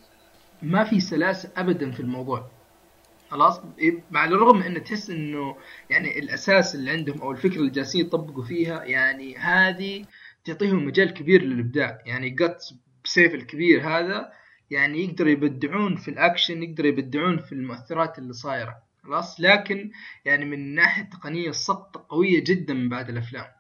[0.63, 2.51] ما في سلاسة ابدا في الموضوع.
[3.31, 3.61] خلاص؟
[4.11, 5.57] مع الرغم انه تحس إنه
[5.91, 10.05] يعني الأساس اللي عندهم أو الفكرة اللي جالسين يطبقوا فيها يعني هذه
[10.45, 11.99] تعطيهم مجال كبير للإبداع.
[12.07, 12.61] يعني قط
[13.05, 14.33] بسيف الكبير هذا
[14.71, 18.77] يعني يقدروا يبدعون في الأكشن يقدروا يبدعون في المؤثرات اللي صايرة.
[19.05, 19.91] خلاص؟ لكن
[20.25, 23.56] يعني من الناحيه التقنيه السقطه قويه جدا من بعد الأفلام.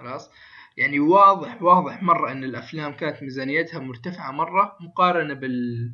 [0.00, 0.30] خلاص؟
[0.76, 5.92] يعني واضح واضح مرة إن الأفلام كانت ميزانيتها مرتفعة مرة مقارنة بال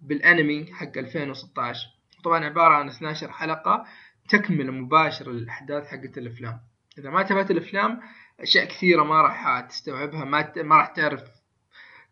[0.00, 1.86] بالأنمي حق 2016
[2.24, 3.86] طبعا عبارة عن 12 حلقة
[4.28, 6.60] تكمله مباشره للاحداث حقت الأفلام.
[6.98, 8.00] إذا ما تابعت الأفلام
[8.40, 11.22] أشياء كثيرة ما راح تستوعبها ما ما راح تعرف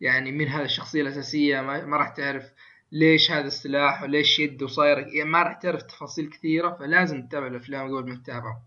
[0.01, 2.53] يعني من هذه الشخصية الأساسية ما راح تعرف
[2.93, 7.97] ليش هذا السلاح وليش يده صاير يعني ما راح تعرف تفاصيل كثيرة فلازم تتابع الأفلام
[7.97, 8.63] قبل ما تتابعه.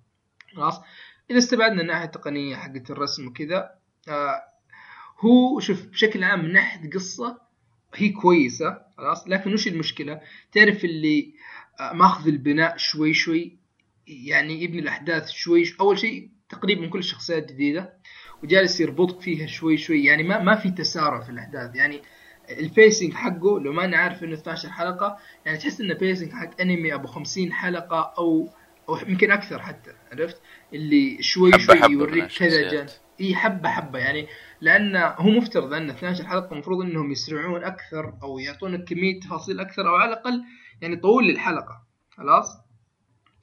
[0.55, 0.81] خلاص؟
[1.29, 3.71] إذا استبعدنا الناحية التقنية حقت الرسم وكذا
[4.09, 4.43] آه
[5.19, 7.41] هو شوف بشكل عام من ناحية قصة
[7.95, 11.33] هي كويسة خلاص؟ لكن وش المشكلة؟ تعرف اللي
[11.79, 13.57] آه، ماخذ البناء شوي شوي
[14.07, 17.93] يعني يبني الأحداث شوي, شوي أول شيء تقريبا كل الشخصيات جديدة
[18.43, 22.01] وجالس يربطك فيها شوي شوي يعني ما ما في تسارع في الأحداث يعني
[22.49, 26.61] ال pacing حقه لو ما أنا عارف انه 12 حلقة يعني تحس انه pacing حق
[26.61, 28.49] انمي أبو 50 حلقة أو
[28.89, 30.41] أو يمكن أكثر حتى عرفت؟
[30.73, 32.73] اللي شوي حبة شوي يوريك كذا الشخصيات.
[32.73, 33.99] يعني حبة حبة.
[33.99, 34.27] يعني
[34.61, 39.89] لأن هو مفترض أن 12 حلقة المفروض إنهم يسرعون أكثر أو يعطونك كمية تفاصيل أكثر
[39.89, 40.43] أو على الأقل
[40.81, 41.83] يعني طول الحلقة.
[42.17, 42.57] خلاص؟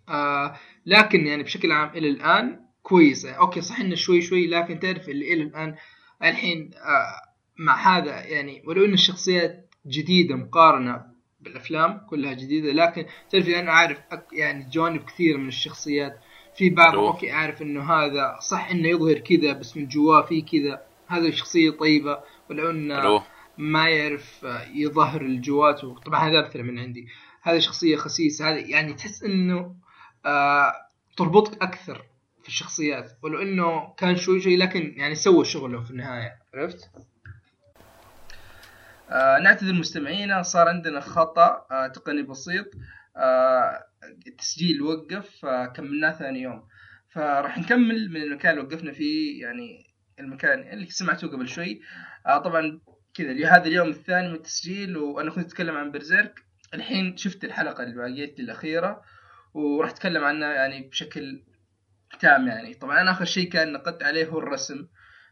[0.08, 0.56] آه
[0.86, 5.32] لكن يعني بشكل عام إلى الآن كويسه أوكي صح إنه شوي شوي لكن تعرف اللي
[5.32, 5.74] إلى الآن
[6.22, 7.26] الحين آه
[7.58, 11.15] مع هذا يعني ولو إن الشخصيات جديدة مقارنة
[11.46, 12.72] بالأفلام كلها جديدة.
[12.72, 13.98] لكن تعرف أنا عارف
[14.32, 16.20] يعني جوانب كثير من الشخصيات.
[16.56, 16.94] في بعض.
[16.94, 20.82] أوكي أعرف إنه هذا صح إنه يظهر كذا بس من جواه في كذا.
[21.06, 22.18] هذا شخصية طيبة
[22.50, 23.22] ولو انه
[23.58, 25.80] ما يعرف يظهر الجوات.
[25.80, 27.06] طبعا هذا أمثلة من عندي.
[27.42, 28.50] هذه شخصية خسيسة.
[28.50, 29.74] هذه يعني تحس إنه
[30.26, 30.72] آه
[31.16, 32.02] تربطك أكثر
[32.42, 33.10] في الشخصيات.
[33.22, 36.32] ولو إنه كان شوي شوي لكن يعني سوى شغله في النهاية.
[36.54, 36.90] عرفت؟
[39.10, 42.66] آه نعتذر مستمعينا صار عندنا خطأ آه تقني بسيط
[43.16, 43.86] آه
[44.26, 46.68] التسجيل وقف فكملناه ثاني يوم.
[47.14, 49.86] فراح نكمل من المكان اللي وقفنا فيه يعني
[50.20, 51.80] المكان اللي سمعتوه قبل شوي.
[52.26, 52.80] آه طبعا
[53.14, 56.42] كذا هذا اليوم الثاني من التسجيل وأنا كنت أتكلم عن برزيرك.
[56.74, 59.02] الحين شفت الحلقة اللي باقيت الأخيرة
[59.54, 61.42] وراح أتكلم عنها يعني بشكل
[62.20, 62.74] تام يعني.
[62.74, 64.88] طبعا آخر شيء كان نقدت عليه هو الرسم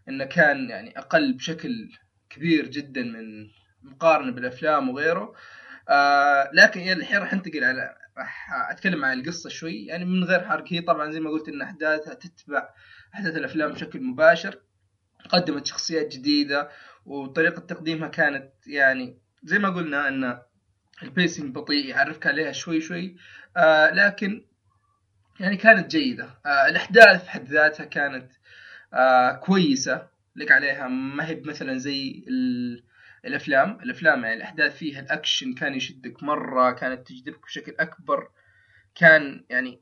[0.09, 1.89] إنه كان يعني أقل بشكل
[2.31, 3.49] كبير جدا من
[3.85, 5.35] مقارنة بالأفلام وغيره.
[5.89, 9.87] آه لكن يعني الحين راح انتقل على راح أتكلم عن القصة شوي.
[9.87, 12.69] يعني من غير حرق هي طبعا زي ما قلت إن أحداثها تتبع
[13.15, 14.59] أحداث الأفلام بشكل مباشر.
[15.29, 16.69] قدمت شخصيات جديدة
[17.07, 20.39] وطريقة تقديمها كانت يعني زي ما قلنا إن
[21.03, 23.17] ال pacing بطيء يعرفك عليها شوي شوي.
[23.57, 24.45] آه لكن
[25.41, 26.25] يعني كانت جيدة.
[26.47, 28.33] آه الأحداث في حد ذاتها كانت
[28.95, 30.09] آه كويسة.
[30.37, 32.83] لك عليها ما هي مثلا زي ال-
[33.27, 38.29] الأفلام الأفلام يعني الأحداث فيها الأكشن كان يشدك مرة كانت تجذبك بشكل أكبر
[38.95, 39.81] كان يعني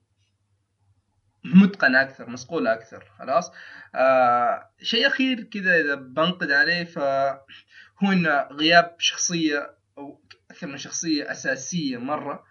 [1.45, 3.53] متقنة أكثر مصقولة أكثر خلاص؟
[3.95, 11.31] آه شيء أخير كذا إذا بنقد عليه فهو إن غياب شخصية أو أكثر من شخصية
[11.31, 12.45] أساسية مرة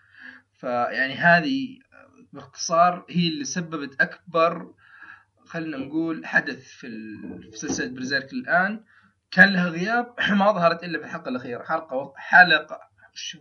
[0.53, 1.79] فيعني هذه
[2.33, 4.73] باختصار هي اللي سببت أكبر
[5.45, 6.87] خلينا نقول حدث في
[7.53, 8.83] سلسلة برزيرك الآن.
[9.31, 11.63] كان لها غياب ما ظهرت إلا في الحلقة الأخيرة.
[11.63, 12.79] حلقة حلقة
[13.13, 13.39] شو؟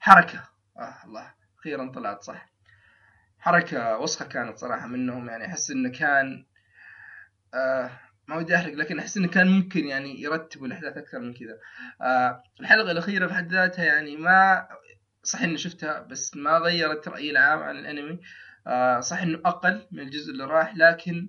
[0.00, 0.48] حركة.
[0.78, 1.34] آه الله.
[1.58, 2.52] أخيرا طلعت صح.
[3.38, 5.28] حركة وسخة كانت صراحة منهم.
[5.28, 6.46] يعني أحس إنه كان
[7.54, 7.90] آه
[8.28, 11.58] ما ودي أحرق لكن أحس إنه كان ممكن يعني يرتبوا الأحداث أكثر من كذا.
[12.02, 14.68] آه الحلقة الأخيرة في حد ذاتها يعني ما
[15.22, 18.20] صح إني شفتها بس ما غيرت رأيي العام عن الأنمي.
[18.66, 21.28] آه صح إنه أقل من الجزء اللي راح لكن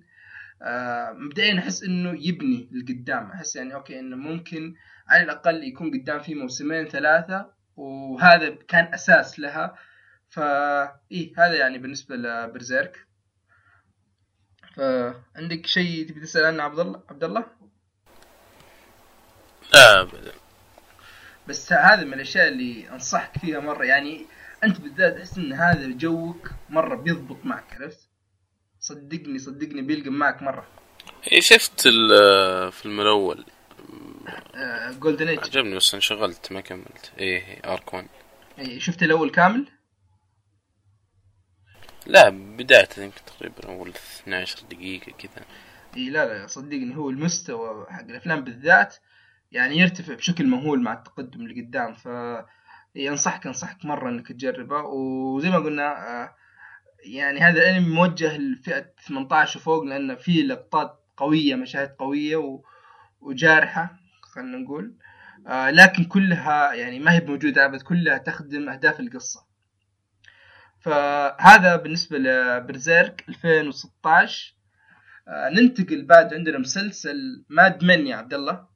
[1.12, 3.32] مبدئيا أحس إنه يبني لقدام.
[3.32, 4.76] أحس يعني أوكي إنه ممكن
[5.08, 9.76] على الأقل يكون قدام في موسمين ثلاثة وهذا كان أساس لها.
[10.30, 13.08] فا إيه هذا يعني بالنسبة لبرزيرك.
[14.76, 17.46] فعندك شيء تبي تسأل عنه عبد الله؟ عبد الله؟
[19.74, 20.32] لا ابدا.
[21.48, 23.86] بس هذا من الأشياء اللي أنصحك فيها مرة.
[23.86, 24.26] يعني
[24.64, 28.03] أنت بالذات تحس إن هذا جوك مرة بيضبط معك عرفت؟
[28.84, 30.68] صدقني صدقني بيلقم معك مرة.
[31.32, 33.46] إيه شفت الفيلم الأول؟
[35.00, 37.12] Golden Age عجبني بس انشغلت ما كملت.
[37.18, 38.08] إيه arc 1
[38.78, 39.68] شفت الأول كامل؟
[42.06, 45.46] لا بدايته يمكن تقريبا أول 12 دقيقة كذا.
[45.98, 48.96] اي لا لا صدقني هو المستوى حق الأفلام بالذات
[49.52, 51.94] يعني يرتفع بشكل مهول مع التقدم اللي قدام.
[51.94, 52.08] ف
[52.96, 54.82] إي أنصحك أنصحك مرة إنك تجربه.
[54.82, 55.84] وزي ما قلنا
[56.24, 56.36] آه،
[57.04, 62.64] يعني هذا الأنمي موجه لفئة 18 وفوق لأن فيه لقطات قوية مشاهد قوية و...
[63.22, 64.96] وجارحة خلينا نقول.
[65.48, 69.46] آه، لكن كلها يعني ما هي موجوده أبد كلها تخدم أهداف القصة.
[70.80, 74.56] فهذا بالنسبة ل Berserk 2016
[75.28, 78.68] آه، ننتقل بعد عندنا مسلسل Mad Men يا عبد الله.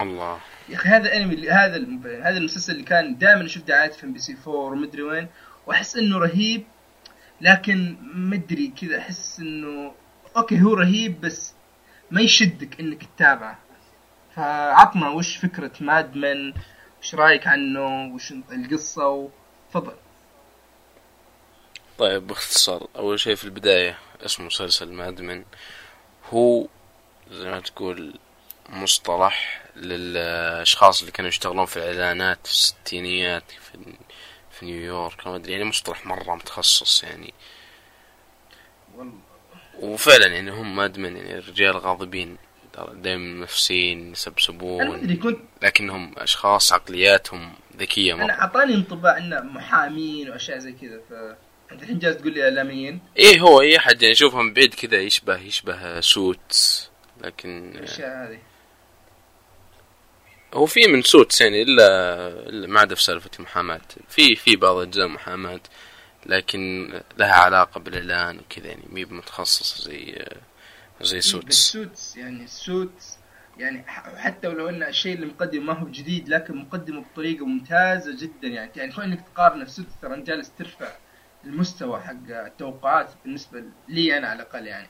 [0.00, 0.40] الله.
[0.68, 1.76] يا أخي هذا الأنمي هذا
[2.22, 5.28] هذا المسلسل اللي كان دائما أشوف دعايات في MBC 4 ومدري وين.
[5.66, 6.64] وأحس إنه رهيب
[7.40, 9.94] لكن مدري كذا أحس إنه
[10.36, 11.54] أوكي هو رهيب بس
[12.10, 13.58] ما يشدك إنك تتابعه.
[14.36, 16.54] فعطنا وش فكرة Mad Men؟
[17.00, 19.28] وش رأيك عنه؟ وش القصة؟ و...
[19.70, 19.94] تفضل
[21.98, 25.44] طيب باختصار أول شيء في البداية اسم مسلسل مادمن
[26.30, 26.66] هو
[27.30, 28.18] زي ما تقول
[28.68, 33.94] مصطلح للأشخاص اللي كانوا يشتغلون في الإعلانات في الستينيات في,
[34.62, 37.34] في نيويورك ما أدري يعني مصطلح مرة متخصص يعني.
[39.80, 42.36] وفعلا يعني هم مادمن يعني رجال غاضبين
[42.92, 45.16] دائما نفسيين يسبسبون.
[45.16, 48.24] كنت لكنهم أشخاص عقلياتهم ذكية مرة.
[48.24, 51.12] أنا أعطاني انطباع انه محامين وأشياء زي كذا ف
[51.72, 53.00] انت الحين جالس تقول لي إعلاميين.
[53.16, 56.88] إيه هو اي أحد يعني يشوفهم بعيد كذا يشبه يشبه Suits
[57.20, 58.38] لكن الأشياء هذه.
[60.54, 65.08] هو في من Suits يعني الا ما عدا في سالفة المحاماه في في بعض أجزاء
[65.08, 65.60] محاماة
[66.26, 70.24] لكن لها علاقة بالإعلان وكذا يعني مي متخصصة زي
[71.00, 71.54] زي Suits.
[71.54, 73.18] سوتس يعني سوتس
[73.58, 73.84] يعني
[74.16, 78.70] حتى ولو ان الشيء اللي مقدم ما هو جديد لكن مقدمه بطريقة ممتازة جدا يعني.
[78.76, 80.88] يعني كونك تقارنه في سوتس ترى جالس ترفع
[81.44, 84.88] المستوى حق التوقعات بالنسبة لي أنا على الأقل يعني.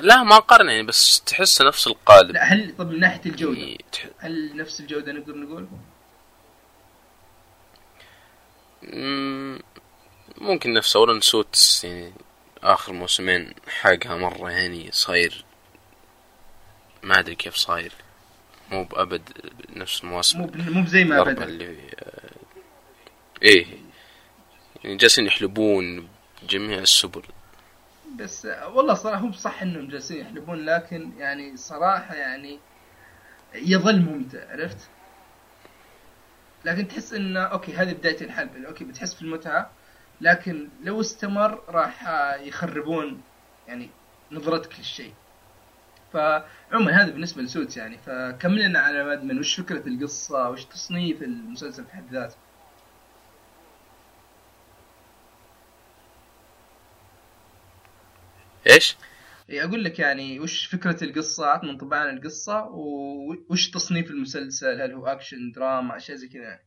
[0.00, 2.30] لا ما قارن يعني بس تحس نفس القالب.
[2.30, 4.06] لا هل طب من ناحية الجودة يعني تح...
[4.18, 5.68] هل نفس الجودة نقدر نقول؟
[10.38, 10.96] ممكن نفس.
[10.96, 12.12] اولا سوتس يعني
[12.62, 15.44] آخر موسمين حاجها مرة يعني صاير.
[17.02, 17.92] ما أدري كيف صاير.
[18.70, 19.22] مو بأبد
[19.76, 20.38] نفس المواسم.
[20.38, 21.76] مو مو زي ما بدا اللي
[23.42, 23.66] إيه.
[24.84, 26.08] يعني جالسين يحلبون
[26.42, 27.22] بجميع السبل.
[28.16, 28.44] بس
[28.74, 32.58] والله صراحة هم صح إنهم جالسين يحلبون لكن يعني صراحة يعني
[33.54, 34.90] يظل ممتع عرفت؟
[36.64, 39.70] لكن تحس إنه أوكي هذه بداية الحلب أوكي بتحس في المتعة
[40.20, 42.04] لكن لو استمر راح
[42.40, 43.20] يخربون
[43.68, 43.90] يعني
[44.32, 45.14] نظرتك للشيء
[46.12, 51.22] فعموما هذا بالنسبة ل Suits يعني فكملنا على Mad Men وش فكرة القصة وش تصنيف
[51.22, 52.36] المسلسل في حد ذاته
[58.66, 58.96] إيش؟
[59.50, 62.68] أقول لك يعني وش فكرة القصة عطنا انطباع عن القصة
[63.50, 66.66] وش تصنيف المسلسل هل هو أكشن دراما أشياء زي كذا يعني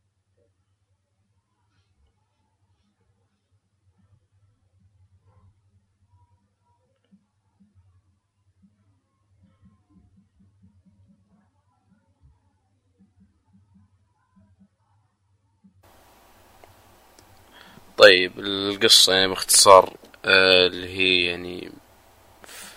[17.98, 21.72] طيب القصة يعني باختصار آه اللي هي يعني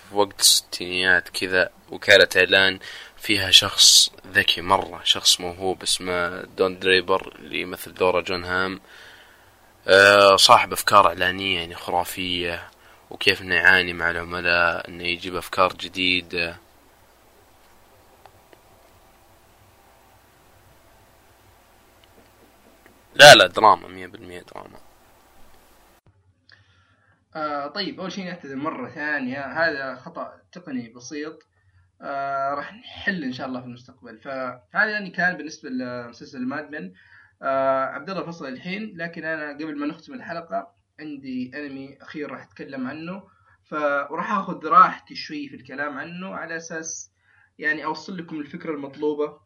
[0.10, 2.80] في وقت الستينيات كذا وكالة إعلان
[3.17, 8.82] فيها شخص ذكي مرة شخص موهوب اسمه دون درايبر اللي يمثل دوره جون هام.
[9.88, 12.69] آه صاحب أفكار إعلانية يعني خرافية
[13.10, 16.58] وكيف إنه يعاني مع العملاء إنه يجيب أفكار جديدة.
[23.15, 24.80] لا لا دراما مية بالمية دراما.
[27.36, 29.46] آه طيب أول شيء نعتذر مرة ثانية.
[29.46, 31.44] هذا خطأ تقني بسيط.
[32.02, 34.18] آه راح نحل إن شاء الله في المستقبل.
[34.18, 36.92] فهذا يعني كان بالنسبة لمسلسل مادمن
[37.42, 42.44] آه عبد الله فصل الحين لكن أنا قبل ما نختم الحلقة عندي أنمي أخير راح
[42.44, 43.24] أتكلم عنه.
[43.63, 47.12] فراح آخذ راحتي شوي في الكلام عنه على أساس
[47.60, 49.39] يعني أوصل لكم الفكرة المطلوبة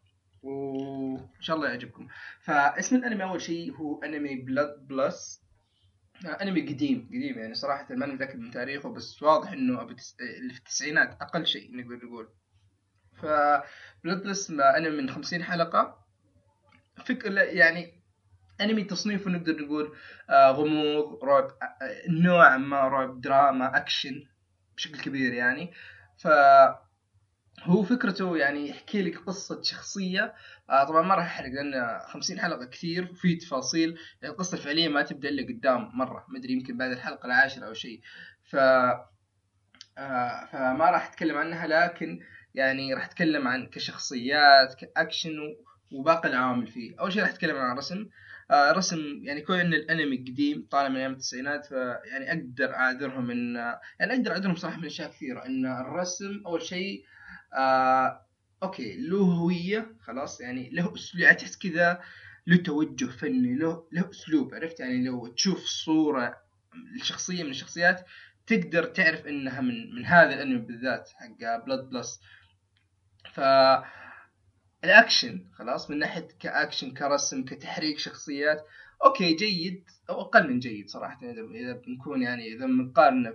[0.44, 2.08] وإن شاء الله يعجبكم.
[2.42, 5.43] فاسم الأنمي أول شيء هو انمي بلاد بلس
[6.26, 9.96] أنمي قديم قديم يعني صراحة ما متاكد من تاريخه بس واضح إنه في
[10.58, 12.30] التسعينات أقل شيء نقدر نقول.
[13.14, 13.26] ف
[14.04, 16.06] بلودلس أنمي من خمسين حلقة.
[17.06, 18.04] فكر يعني
[18.62, 19.96] أنمي تصنيفه نقدر نقول
[20.30, 24.26] آه غموض رعب آه نوعا ما رعب دراما أكشن
[24.78, 25.74] بشكل كبير يعني.
[26.18, 26.28] ف
[27.62, 30.34] هو فكرته يعني يحكي لك قصة شخصية.
[30.70, 33.98] آه طبعا ما راح أحرق لأن 50 حلقة كثير وفي تفاصيل.
[34.24, 38.02] القصة الفعلية ما تبدأ إلا قدام مرة ما أدري يمكن بعد الحلقة العاشرة أو شيء.
[38.44, 42.20] ف آه فما راح أتكلم عنها لكن
[42.56, 45.32] يعني راح أتكلم عن كشخصيات كأكشن
[45.92, 46.96] وباقي العوامل فيه.
[47.00, 48.08] أول شيء راح أتكلم عن الرسم
[48.52, 53.56] آه رسم يعني كون إن الأنمي قديم طالع من أيام التسعينات فيعني أقدر أعذرهم إن
[54.00, 55.46] يعني أقدر أعذرهم صراحة من أشياء كثيرة.
[55.46, 57.14] إن الرسم أول شيء آه
[58.64, 62.02] أوكي له هوية خلاص يعني له أسلوب يعني تحس كذا
[62.48, 66.38] له توجه فني له له أسلوب عرفت؟ يعني لو تشوف صورة
[66.96, 68.06] لشخصيه من الشخصيات
[68.48, 72.22] تقدر تعرف إنها من من هذا الأنمي بالذات حق بلاد بلس
[73.34, 73.40] ف
[74.84, 78.66] الأكشن خلاص من ناحية كأكشن كرسم كتحريك شخصيات
[79.06, 83.34] okay جيد أو أقل من جيد صراحة إذا بنكون يعني إذا بنقارنه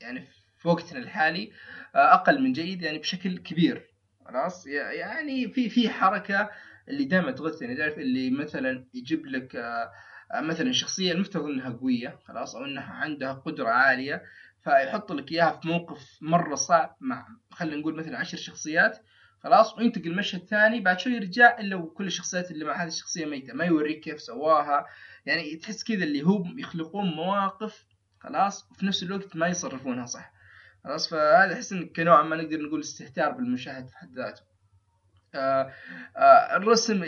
[0.00, 0.26] يعني
[0.58, 1.52] في وقتنا الحالي.
[1.52, 3.90] آه، أقل من جيد يعني بشكل كبير
[4.26, 6.50] خلاص؟ يعني في في حركة
[6.88, 9.90] اللي دائما تغثني تعرف اللي مثلا يجيب لك آه،
[10.34, 14.22] مثلا شخصية المفترض إنها قوية خلاص؟ أو إنها عندها قدرة عالية
[14.64, 18.98] فيحط لك إياها في موقف مرة صعب مع خلينا نقول مثلا عشر شخصيات
[19.40, 23.54] خلاص؟ وينتقل المشهد الثاني بعد شوي يرجع إلا وكل الشخصيات اللي مع هذه الشخصية ميتة
[23.54, 24.86] ما يوريك كيف سواها
[25.26, 27.86] يعني تحس كذا اللي هم يخلقون مواقف
[28.20, 30.33] خلاص؟ وفي نفس الوقت ما يصرفونها صح.
[30.84, 34.42] خلاص فهذا أحس كنوع ما نقدر نقول استهتار بالمشاهد في حد ذاته.
[35.34, 35.72] آه
[36.16, 37.04] آه الرسم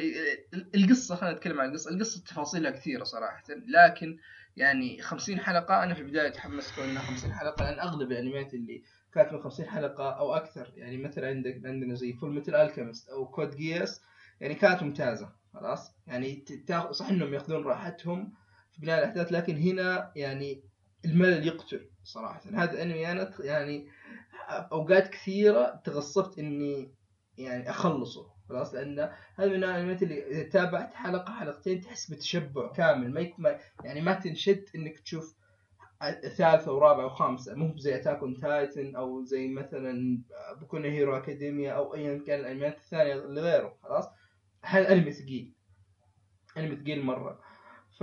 [0.74, 1.90] القصة خلينا نتكلم عن القصة.
[1.90, 4.18] القصة تفاصيلها كثيرة صراحة لكن
[4.56, 8.82] يعني 50 حلقة أنا في البداية تحمست إنها 50 حلقة لأن أغلب الانميات اللي
[9.14, 13.56] كانت من 50 حلقة أو أكثر يعني مثلا عندك عندنا زي Fullmetal Alchemist أو Code
[13.56, 14.02] Geass
[14.40, 15.92] يعني كانت ممتازة خلاص.
[16.06, 16.44] يعني
[16.90, 18.32] صح إنهم يأخذون راحتهم
[18.72, 20.62] في بناء الأحداث لكن هنا يعني
[21.04, 21.86] الملل يقتل.
[22.06, 22.40] صراحة.
[22.54, 23.88] هذا الانمي أنا يعني
[24.48, 26.94] أوقات كثيرة تغصبت إني
[27.38, 28.98] يعني أخلصه خلاص؟ لأن
[29.36, 33.32] هذا من الأنميات اللي إذا تابعت حلقة حلقتين تحس بتشبع كامل.
[33.38, 35.36] ما يعني ما تنشد إنك تشوف
[36.36, 37.54] ثالثة ورابعة وخامسة.
[37.54, 40.22] مو زي Attack on Titan أو زي مثلا
[40.60, 44.08] Boku no Hero Academia أو ايا كان الأنميات الثانية اللي غيره خلاص؟
[44.62, 45.52] هذا أنمي ثقيل.
[46.56, 47.40] أنمي ثقيل مرة.
[47.98, 48.02] ف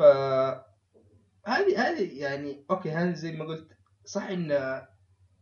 [1.45, 3.67] هذه هذه يعني okay هذه زي ما قلت
[4.05, 4.51] صح إن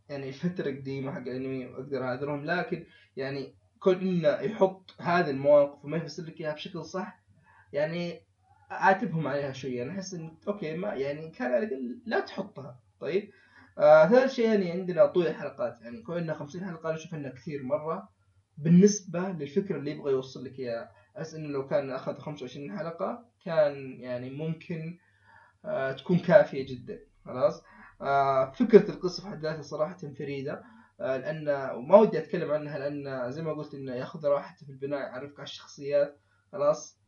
[0.09, 2.85] يعني الفترة قديمة حق الأنمي واقدر أعذرهم لكن
[3.17, 7.19] يعني كون إنه يحط هذه المواقف وما يفسر لك إياها بشكل صح
[7.73, 8.21] يعني
[8.71, 9.83] اعاتبهم عليها شوية.
[9.83, 12.79] أنا أحس إن okay ما يعني كان على الأقل لا تحطها.
[12.99, 13.31] طيب؟
[13.77, 15.81] آه ثالث شيء يعني عندنا طول الحلقات.
[15.81, 18.09] يعني كون انها 50 حلقة أنا أشوف انها كثير مرة.
[18.57, 23.99] بالنسبة للفكرة اللي يبغى يوصل لك إياها أحس إنه لو كان أخذ 25 حلقة كان
[23.99, 24.97] يعني ممكن
[25.65, 26.99] آه تكون كافية جدا.
[27.25, 27.63] خلاص؟
[28.01, 30.63] آه فكرة القصة في حد ذاتها صراحة فريدة.
[31.01, 34.99] آه لأن وما ودي أتكلم عنها لأن زي ما قلت انه ياخذ راحته في البناء
[34.99, 36.19] يعرفك على الشخصيات
[36.51, 37.01] خلاص.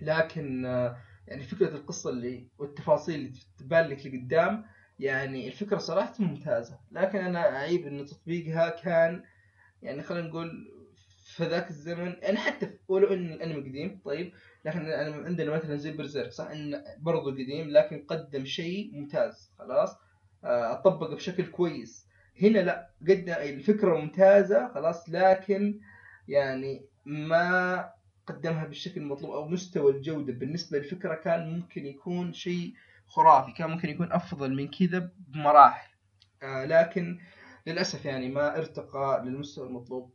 [0.00, 0.96] لكن آه،
[1.28, 4.64] يعني فكرة القصة اللي والتفاصيل اللي تبان لك لقدام
[4.98, 6.78] يعني الفكرة صراحة ممتازة.
[6.92, 9.22] لكن أنا أعيب إن تطبيقها كان
[9.82, 10.50] يعني خلينا نقول
[11.24, 14.32] في ذاك الزمن يعني حتى ولو إن الأنمي قديم طيب.
[14.64, 14.90] لكن
[15.26, 19.96] عندنا مثلا زي برزيرك صح؟ إنه برضه قديم لكن قدم شيء ممتاز خلاص.
[20.44, 22.06] آه، طبق بشكل كويس.
[22.42, 25.80] هنا لا قد الفكرة ممتازة خلاص لكن
[26.28, 27.90] يعني ما
[28.26, 30.32] قدمها بالشكل المطلوب أو مستوى الجودة.
[30.32, 32.74] بالنسبة للفكرة كان ممكن يكون شيء
[33.06, 35.90] خرافي كان ممكن يكون أفضل من كذا بمراحل.
[36.42, 37.18] آه لكن
[37.66, 40.12] للأسف يعني ما ارتقى للمستوى المطلوب.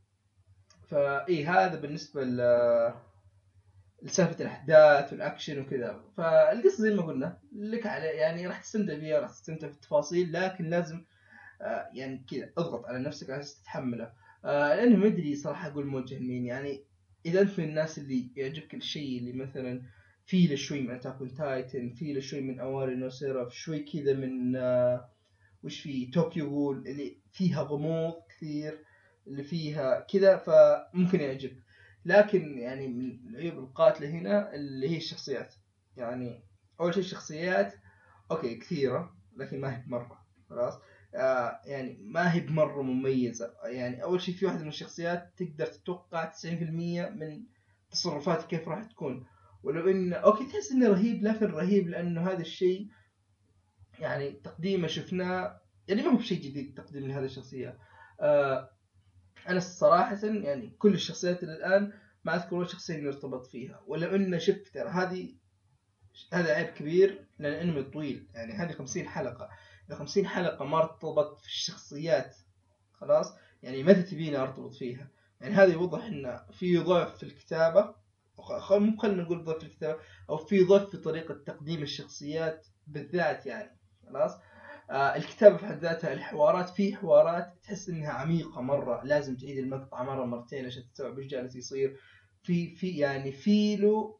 [0.88, 2.24] فاي هذا بالنسبة
[4.06, 6.04] ل لسالفة الأحداث والأكشن وكذا.
[6.18, 10.70] فالقصة زي ما قلنا لك على يعني راح تستمتع فيها راح تستمتع في التفاصيل لكن
[10.70, 11.06] لازم
[11.62, 14.12] آه يعني كذا اضغط على نفسك على تتحمله.
[14.46, 16.46] آه لأنه ما أدري صراحة أقول موجه لمين.
[16.46, 16.84] يعني
[17.26, 19.82] إذا أنت من الناس اللي يعجبك الشيء اللي مثلا
[20.26, 25.10] فيه شوي من Attack Titan فيه شوي من Owari no Seraph شوي كذا من آه
[25.64, 28.78] وش في Tokyo Ghoul اللي فيها غموض كثير
[29.28, 31.65] اللي فيها كذا فممكن يعجبك.
[32.06, 35.56] لكن يعني من العيوب القاتلة هنا اللي هي الشخصيات.
[35.98, 36.44] يعني
[36.80, 37.74] أول شيء الشخصيات
[38.32, 40.74] okay كثيرة لكن ما هي مرة خلاص؟
[41.16, 43.54] آه يعني ما هي بمرة مميزة.
[43.66, 47.44] يعني أول شيء في واحدة من الشخصيات تقدر تتوقع 90% من
[47.92, 49.26] تصرفاتك كيف راح تكون.
[49.64, 52.88] ولو إن okay تحس إنه رهيب لكن رهيب لأنه هذا الشيء
[54.00, 57.78] يعني تقديمه شفناه يعني ما هو بشيء جديد تقديم لهذه الشخصية.
[58.22, 58.75] آه
[59.48, 61.94] أنا صراحة يعني كل الشخصيات اللي الآن
[62.24, 65.34] ما أذكر ولا شخصية نرتبط فيها ولو إن شفت ترى هذه
[66.34, 69.50] هذا عيب كبير لأن الأنمي طويل يعني هذه 50 حلقة.
[69.90, 72.36] ال 50 حلقة ما ارتبط في الشخصيات
[72.94, 73.34] خلاص؟
[73.64, 75.08] يعني متى تبيني أرتبط فيها؟
[75.42, 77.96] يعني هذا يوضح إن في ضعف في الكتابة
[78.72, 83.78] مو خلينا نقول ضعف في الكتابة أو في ضعف في طريقة تقديم الشخصيات بالذات يعني
[84.08, 84.32] خلاص؟
[84.92, 90.04] آه الكتابة في حد ذاتها الحوارات في حوارات تحس إنها عميقة مرة لازم تعيد المقطع
[90.04, 91.98] مرة مرتين عشان تستوعب إيش جالس يصير.
[92.44, 94.18] في في يعني في له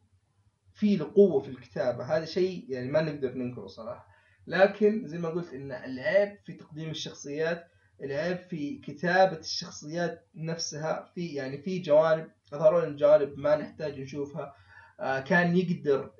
[0.74, 4.06] في له قوة في الكتابة هذا شيء يعني ما نقدر ننكره صراحة.
[4.46, 7.66] لكن زي ما قلت إن العيب في تقديم الشخصيات
[8.02, 14.54] العيب في كتابة الشخصيات نفسها في يعني في جوانب ظهروا لنا جوانب ما نحتاج نشوفها.
[15.00, 16.10] آه كان يقدر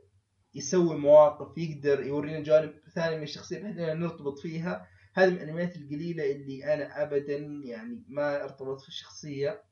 [0.55, 4.87] يسوي مواقف يقدر يورينا جوانب ثانية من الشخصية ان نرتبط فيها.
[5.15, 9.63] هذه من الأنميات القليلة اللي أنا ابدا يعني ما أرتبط في الشخصية.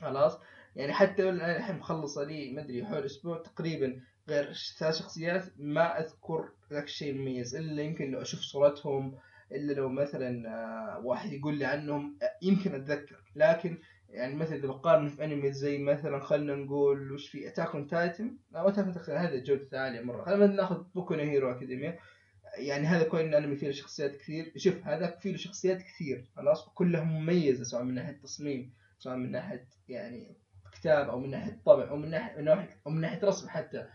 [0.00, 0.38] خلاص.
[0.76, 5.44] يعني حتى الحين مخلصة لي ما أدري حول أسبوع تقريبا غير ثلاث شخصيات.
[5.56, 9.18] ما أذكر ذاك الشيء المميز إلا يمكن لو أشوف صورتهم
[9.52, 13.16] إلا لو مثلا آه، واحد يقول لي عنهم آه، يمكن أتذكر.
[13.36, 17.86] لكن يعني مثلا إذا بقارن في أنمي زي مثلا خلينا نقول وش في Attack on
[17.86, 20.24] Titan لا Attack on هذا جودته عالية مرة.
[20.24, 21.98] خلينا ناخذ Boku Hero Academia
[22.58, 24.52] يعني هذا كوين انمي فيه شخصيات كثير.
[24.56, 29.68] شوف هذاك فيه شخصيات كثير خلاص؟ وكلها مميزة سواء من ناحية التصميم سواء من ناحية
[29.88, 30.36] يعني
[30.72, 33.86] كتاب أو من ناحية طبع أو من ناحية أو من ناحية رسم حتى.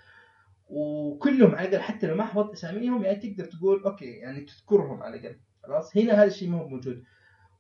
[0.68, 5.18] وكلهم على الأقل حتى لو ما حفظت أساميهم يعني تقدر تقول okay يعني تذكرهم على
[5.18, 7.04] الأقل خلاص؟ هنا هذا الشيء ما هو موجود.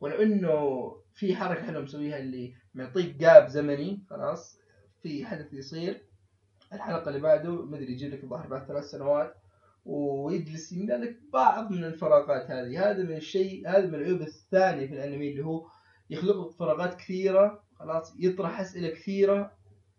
[0.02, 0.52] ولو إنه
[1.14, 4.60] في حركة حلوة مسويها اللي معطيك جاب زمني خلاص؟
[5.02, 6.02] في حدث يصير
[6.74, 9.36] الحلقة اللي بعده ما أدري يجيب لك الظاهر بعد ثلاث سنوات.
[9.90, 12.90] ويجلس يملى لك بعض من الفراغات هذه.
[12.92, 15.66] هذا من الشيء هذا من العيوب الثانية في الأنمي اللي هو
[16.10, 19.52] يخلق لك فراغات كثيرة خلاص يطرح أسئلة كثيرة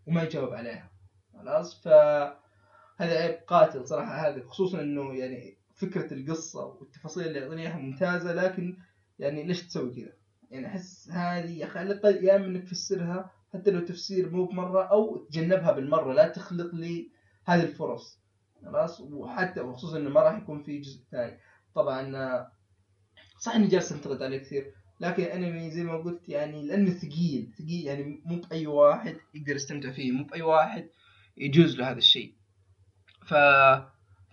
[0.06, 0.90] وما يجاوب عليها.
[1.38, 1.88] خلاص؟ ف
[2.98, 8.32] هذا عيب قاتل صراحة هذا خصوصا إنه يعني فكرة القصة والتفاصيل اللي يعطيني اياها ممتازة
[8.32, 8.76] لكن
[9.18, 10.12] يعني ليش تسوي كذا؟
[10.50, 14.44] يعني أحس هذه يا أخي على الأقل يا أما إنك تفسرها حتى لو تفسير مو
[14.44, 17.10] بمرة أو تجنبها بالمرة لا تخلق لي
[17.44, 18.19] هذه الفرص.
[18.64, 21.38] خلاص؟ وحتى وخصوصا إنه ما راح يكون في جزء ثاني.
[21.74, 22.48] طبعا
[23.38, 27.86] صح إني جالس أنتقد عليه كثير لكن انمي زي ما قلت يعني لأنه ثقيل ثقيل
[27.86, 30.88] يعني مو بأي واحد يقدر يستمتع فيه مو بأي واحد
[31.36, 32.34] يجوز له هذا الشيء.
[33.26, 33.34] ف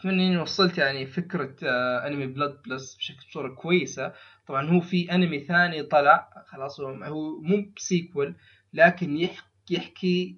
[0.05, 4.13] اني وصلت يعني فكرة آه، أنمي بلاد بلس بشكل صورة كويسة.
[4.47, 6.93] طبعا هو في أنمي ثاني طلع خلاص هو
[7.41, 8.35] مو ب sequel
[8.73, 10.38] لكن يحكي يحكي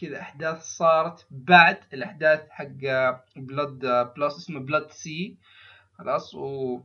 [0.00, 2.66] كذا أحداث صارت بعد الأحداث حق
[3.36, 3.78] بلاد
[4.16, 5.36] بلس اسمه Blood-C
[5.98, 6.80] خلاص و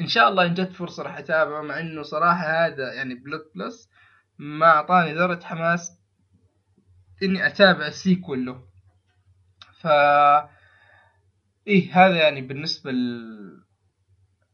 [0.00, 3.90] إن شاء الله إن جت فرصة راح أتابعه مع إنه صراحة هذا يعني بلاد بلس
[4.38, 5.98] ما أعطاني ذرة حماس
[7.22, 8.62] إني أتابع ال sequel له
[9.80, 9.86] ف
[11.66, 12.90] إيه هذا يعني بالنسبة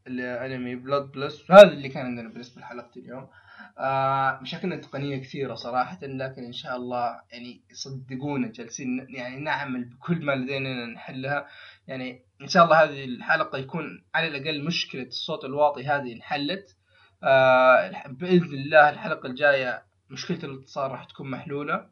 [0.07, 3.29] الانمي بلاد بلس هذا اللي كان عندنا بالنسبة لحلقة اليوم.
[3.77, 10.25] آه مشاكلنا التقنية كثيرة صراحة لكن إن شاء الله يعني صدقونا جالسين يعني نعمل بكل
[10.25, 11.47] ما لدينا نحلها.
[11.87, 16.75] يعني إن شاء الله هذه الحلقة يكون على الأقل مشكلة الصوت الواطي هذه انحلت.
[17.23, 21.89] آه بإذن الله الحلقة الجاية مشكلة الاتصال راح تكون محلولة.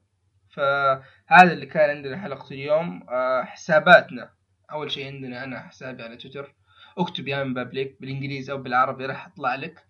[0.49, 3.03] فهذا اللي كان عندنا حلقة اليوم.
[3.09, 4.29] آه حساباتنا
[4.71, 6.53] أول شيء عندنا أنا حسابي على تويتر.
[7.01, 9.85] اكتب يا بابليك بالإنجليزي أو بالعربي راح أطلع لك.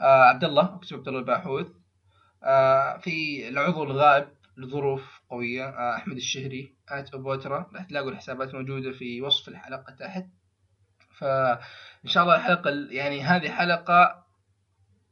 [0.00, 1.66] آه عبد الله اكتب عبد الله الباحوث.
[2.44, 7.70] آه في العضو الغائب لظروف قوية آه أحمد الشهري آت أبوترا.
[7.74, 10.26] راح تلاقوا الحسابات موجودة في وصف الحلقة تحت.
[11.18, 14.24] فإن شاء الله الحلقة يعني هذه حلقة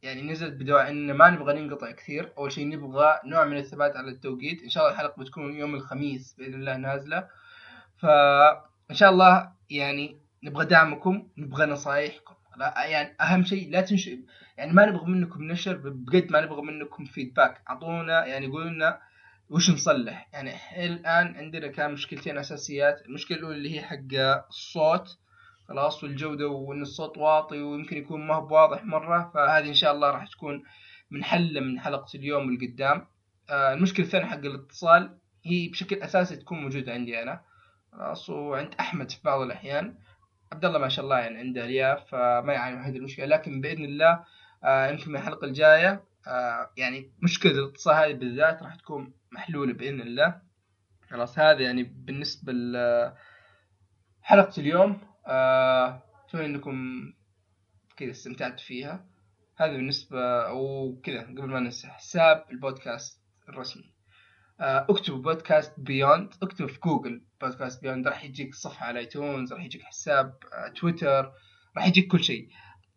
[0.02, 2.32] يعني نزلت بدواء إن ما نبغى ننقطع كثير.
[2.38, 4.62] أول شيء نبغى نوع من الثبات على التوقيت.
[4.62, 7.28] إن شاء الله الحلقة بتكون يوم الخميس بإذن الله نازلة.
[7.96, 12.34] فان شاء الله يعني نبغى دعمكم نبغى نصايحكم.
[12.86, 14.18] يعني أهم شيء لا تنشئ
[14.56, 19.00] يعني ما نبغى منكم نشر بقد ما نبغى منكم فيدباك أعطونا يعني قولوا لنا
[19.50, 20.28] وش نصلح.
[20.32, 23.06] يعني الآن عندنا كان مشكلتين أساسيات.
[23.06, 24.14] المشكلة الأولى اللي هي حق
[24.48, 25.18] الصوت.
[25.68, 30.10] خلاص والجودة وإن الصوت واطي ويمكن يكون ما هو واضح مرة فهذه إن شاء الله
[30.10, 30.62] راح تكون
[31.10, 33.06] منحله من حلقة اليوم القدام
[33.50, 37.40] آه المشكلة الثانية حق الاتصال هي بشكل أساسي تكون موجودة عندي أنا.
[37.92, 39.94] خلاص وعند أحمد في بعض الأحيان.
[40.52, 43.26] عبد الله ما شاء الله يعني عنده الياف فما يعاني من هذه المشكلة.
[43.26, 44.24] لكن بإذن الله
[44.64, 50.00] آه يمكن من الحلقة الجاية آه يعني مشكلة الاتصال هذه بالذات راح تكون محلولة بإذن
[50.00, 50.42] الله.
[51.10, 52.52] خلاص هذا يعني بالنسبة
[54.22, 55.00] لحلقه اليوم.
[55.26, 57.02] آه أتمنى أنكم
[57.96, 59.06] كذا استمتعتوا فيها.
[59.56, 63.91] هذا بالنسبة وكذا قبل ما ننسى حساب البودكاست الرسمي.
[64.62, 69.82] اكتب بودكاست Beyond اكتب في جوجل بودكاست Beyond راح يجيك صفحة على iTunes راح يجيك
[69.82, 71.32] حساب آه، تويتر
[71.76, 72.48] راح يجيك كل شيء.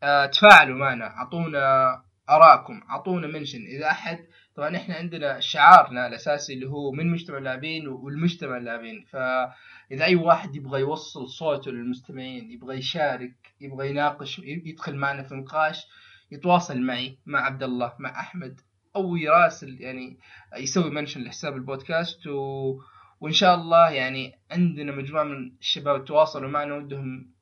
[0.04, 3.66] آه، تفاعلوا معنا اعطونا آراءكم اعطونا mention.
[3.66, 4.20] إذا أحد
[4.56, 9.06] طبعا إحنا عندنا شعارنا الأساسي اللي هو من مجتمع اللاعبين والمجتمع اللاعبين.
[9.10, 15.88] فإذا أي واحد يبغى يوصل صوته للمستمعين يبغى يشارك يبغى يناقش يدخل معنا في نقاش
[16.32, 18.62] يتواصل معي مع عبد الله مع أحمد.
[18.96, 20.20] أو يراسل يعني
[20.58, 22.80] يسوي منشن لحساب البودكاست و...
[23.20, 27.34] وإن شاء الله يعني عندنا مجموعة من الشباب تواصلوا معنا ودهم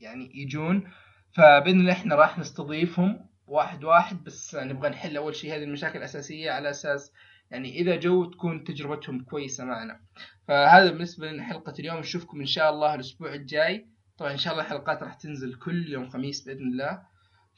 [0.00, 0.90] يعني يجون.
[1.36, 6.50] فبإذن الله إحنا راح نستضيفهم واحد واحد بس نبغى نحل أول شيء هذه المشاكل الأساسية
[6.50, 7.12] على أساس
[7.50, 10.00] يعني إذا جو تكون تجربتهم كويسة معنا.
[10.48, 13.86] فهذا بالنسبة لنا حلقة اليوم نشوفكم إن شاء الله الأسبوع الجاي.
[14.18, 17.02] طبعا إن شاء الله الحلقات راح تنزل كل يوم خميس بإذن الله.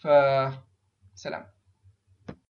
[0.02, 0.08] ف
[1.14, 1.53] سلام.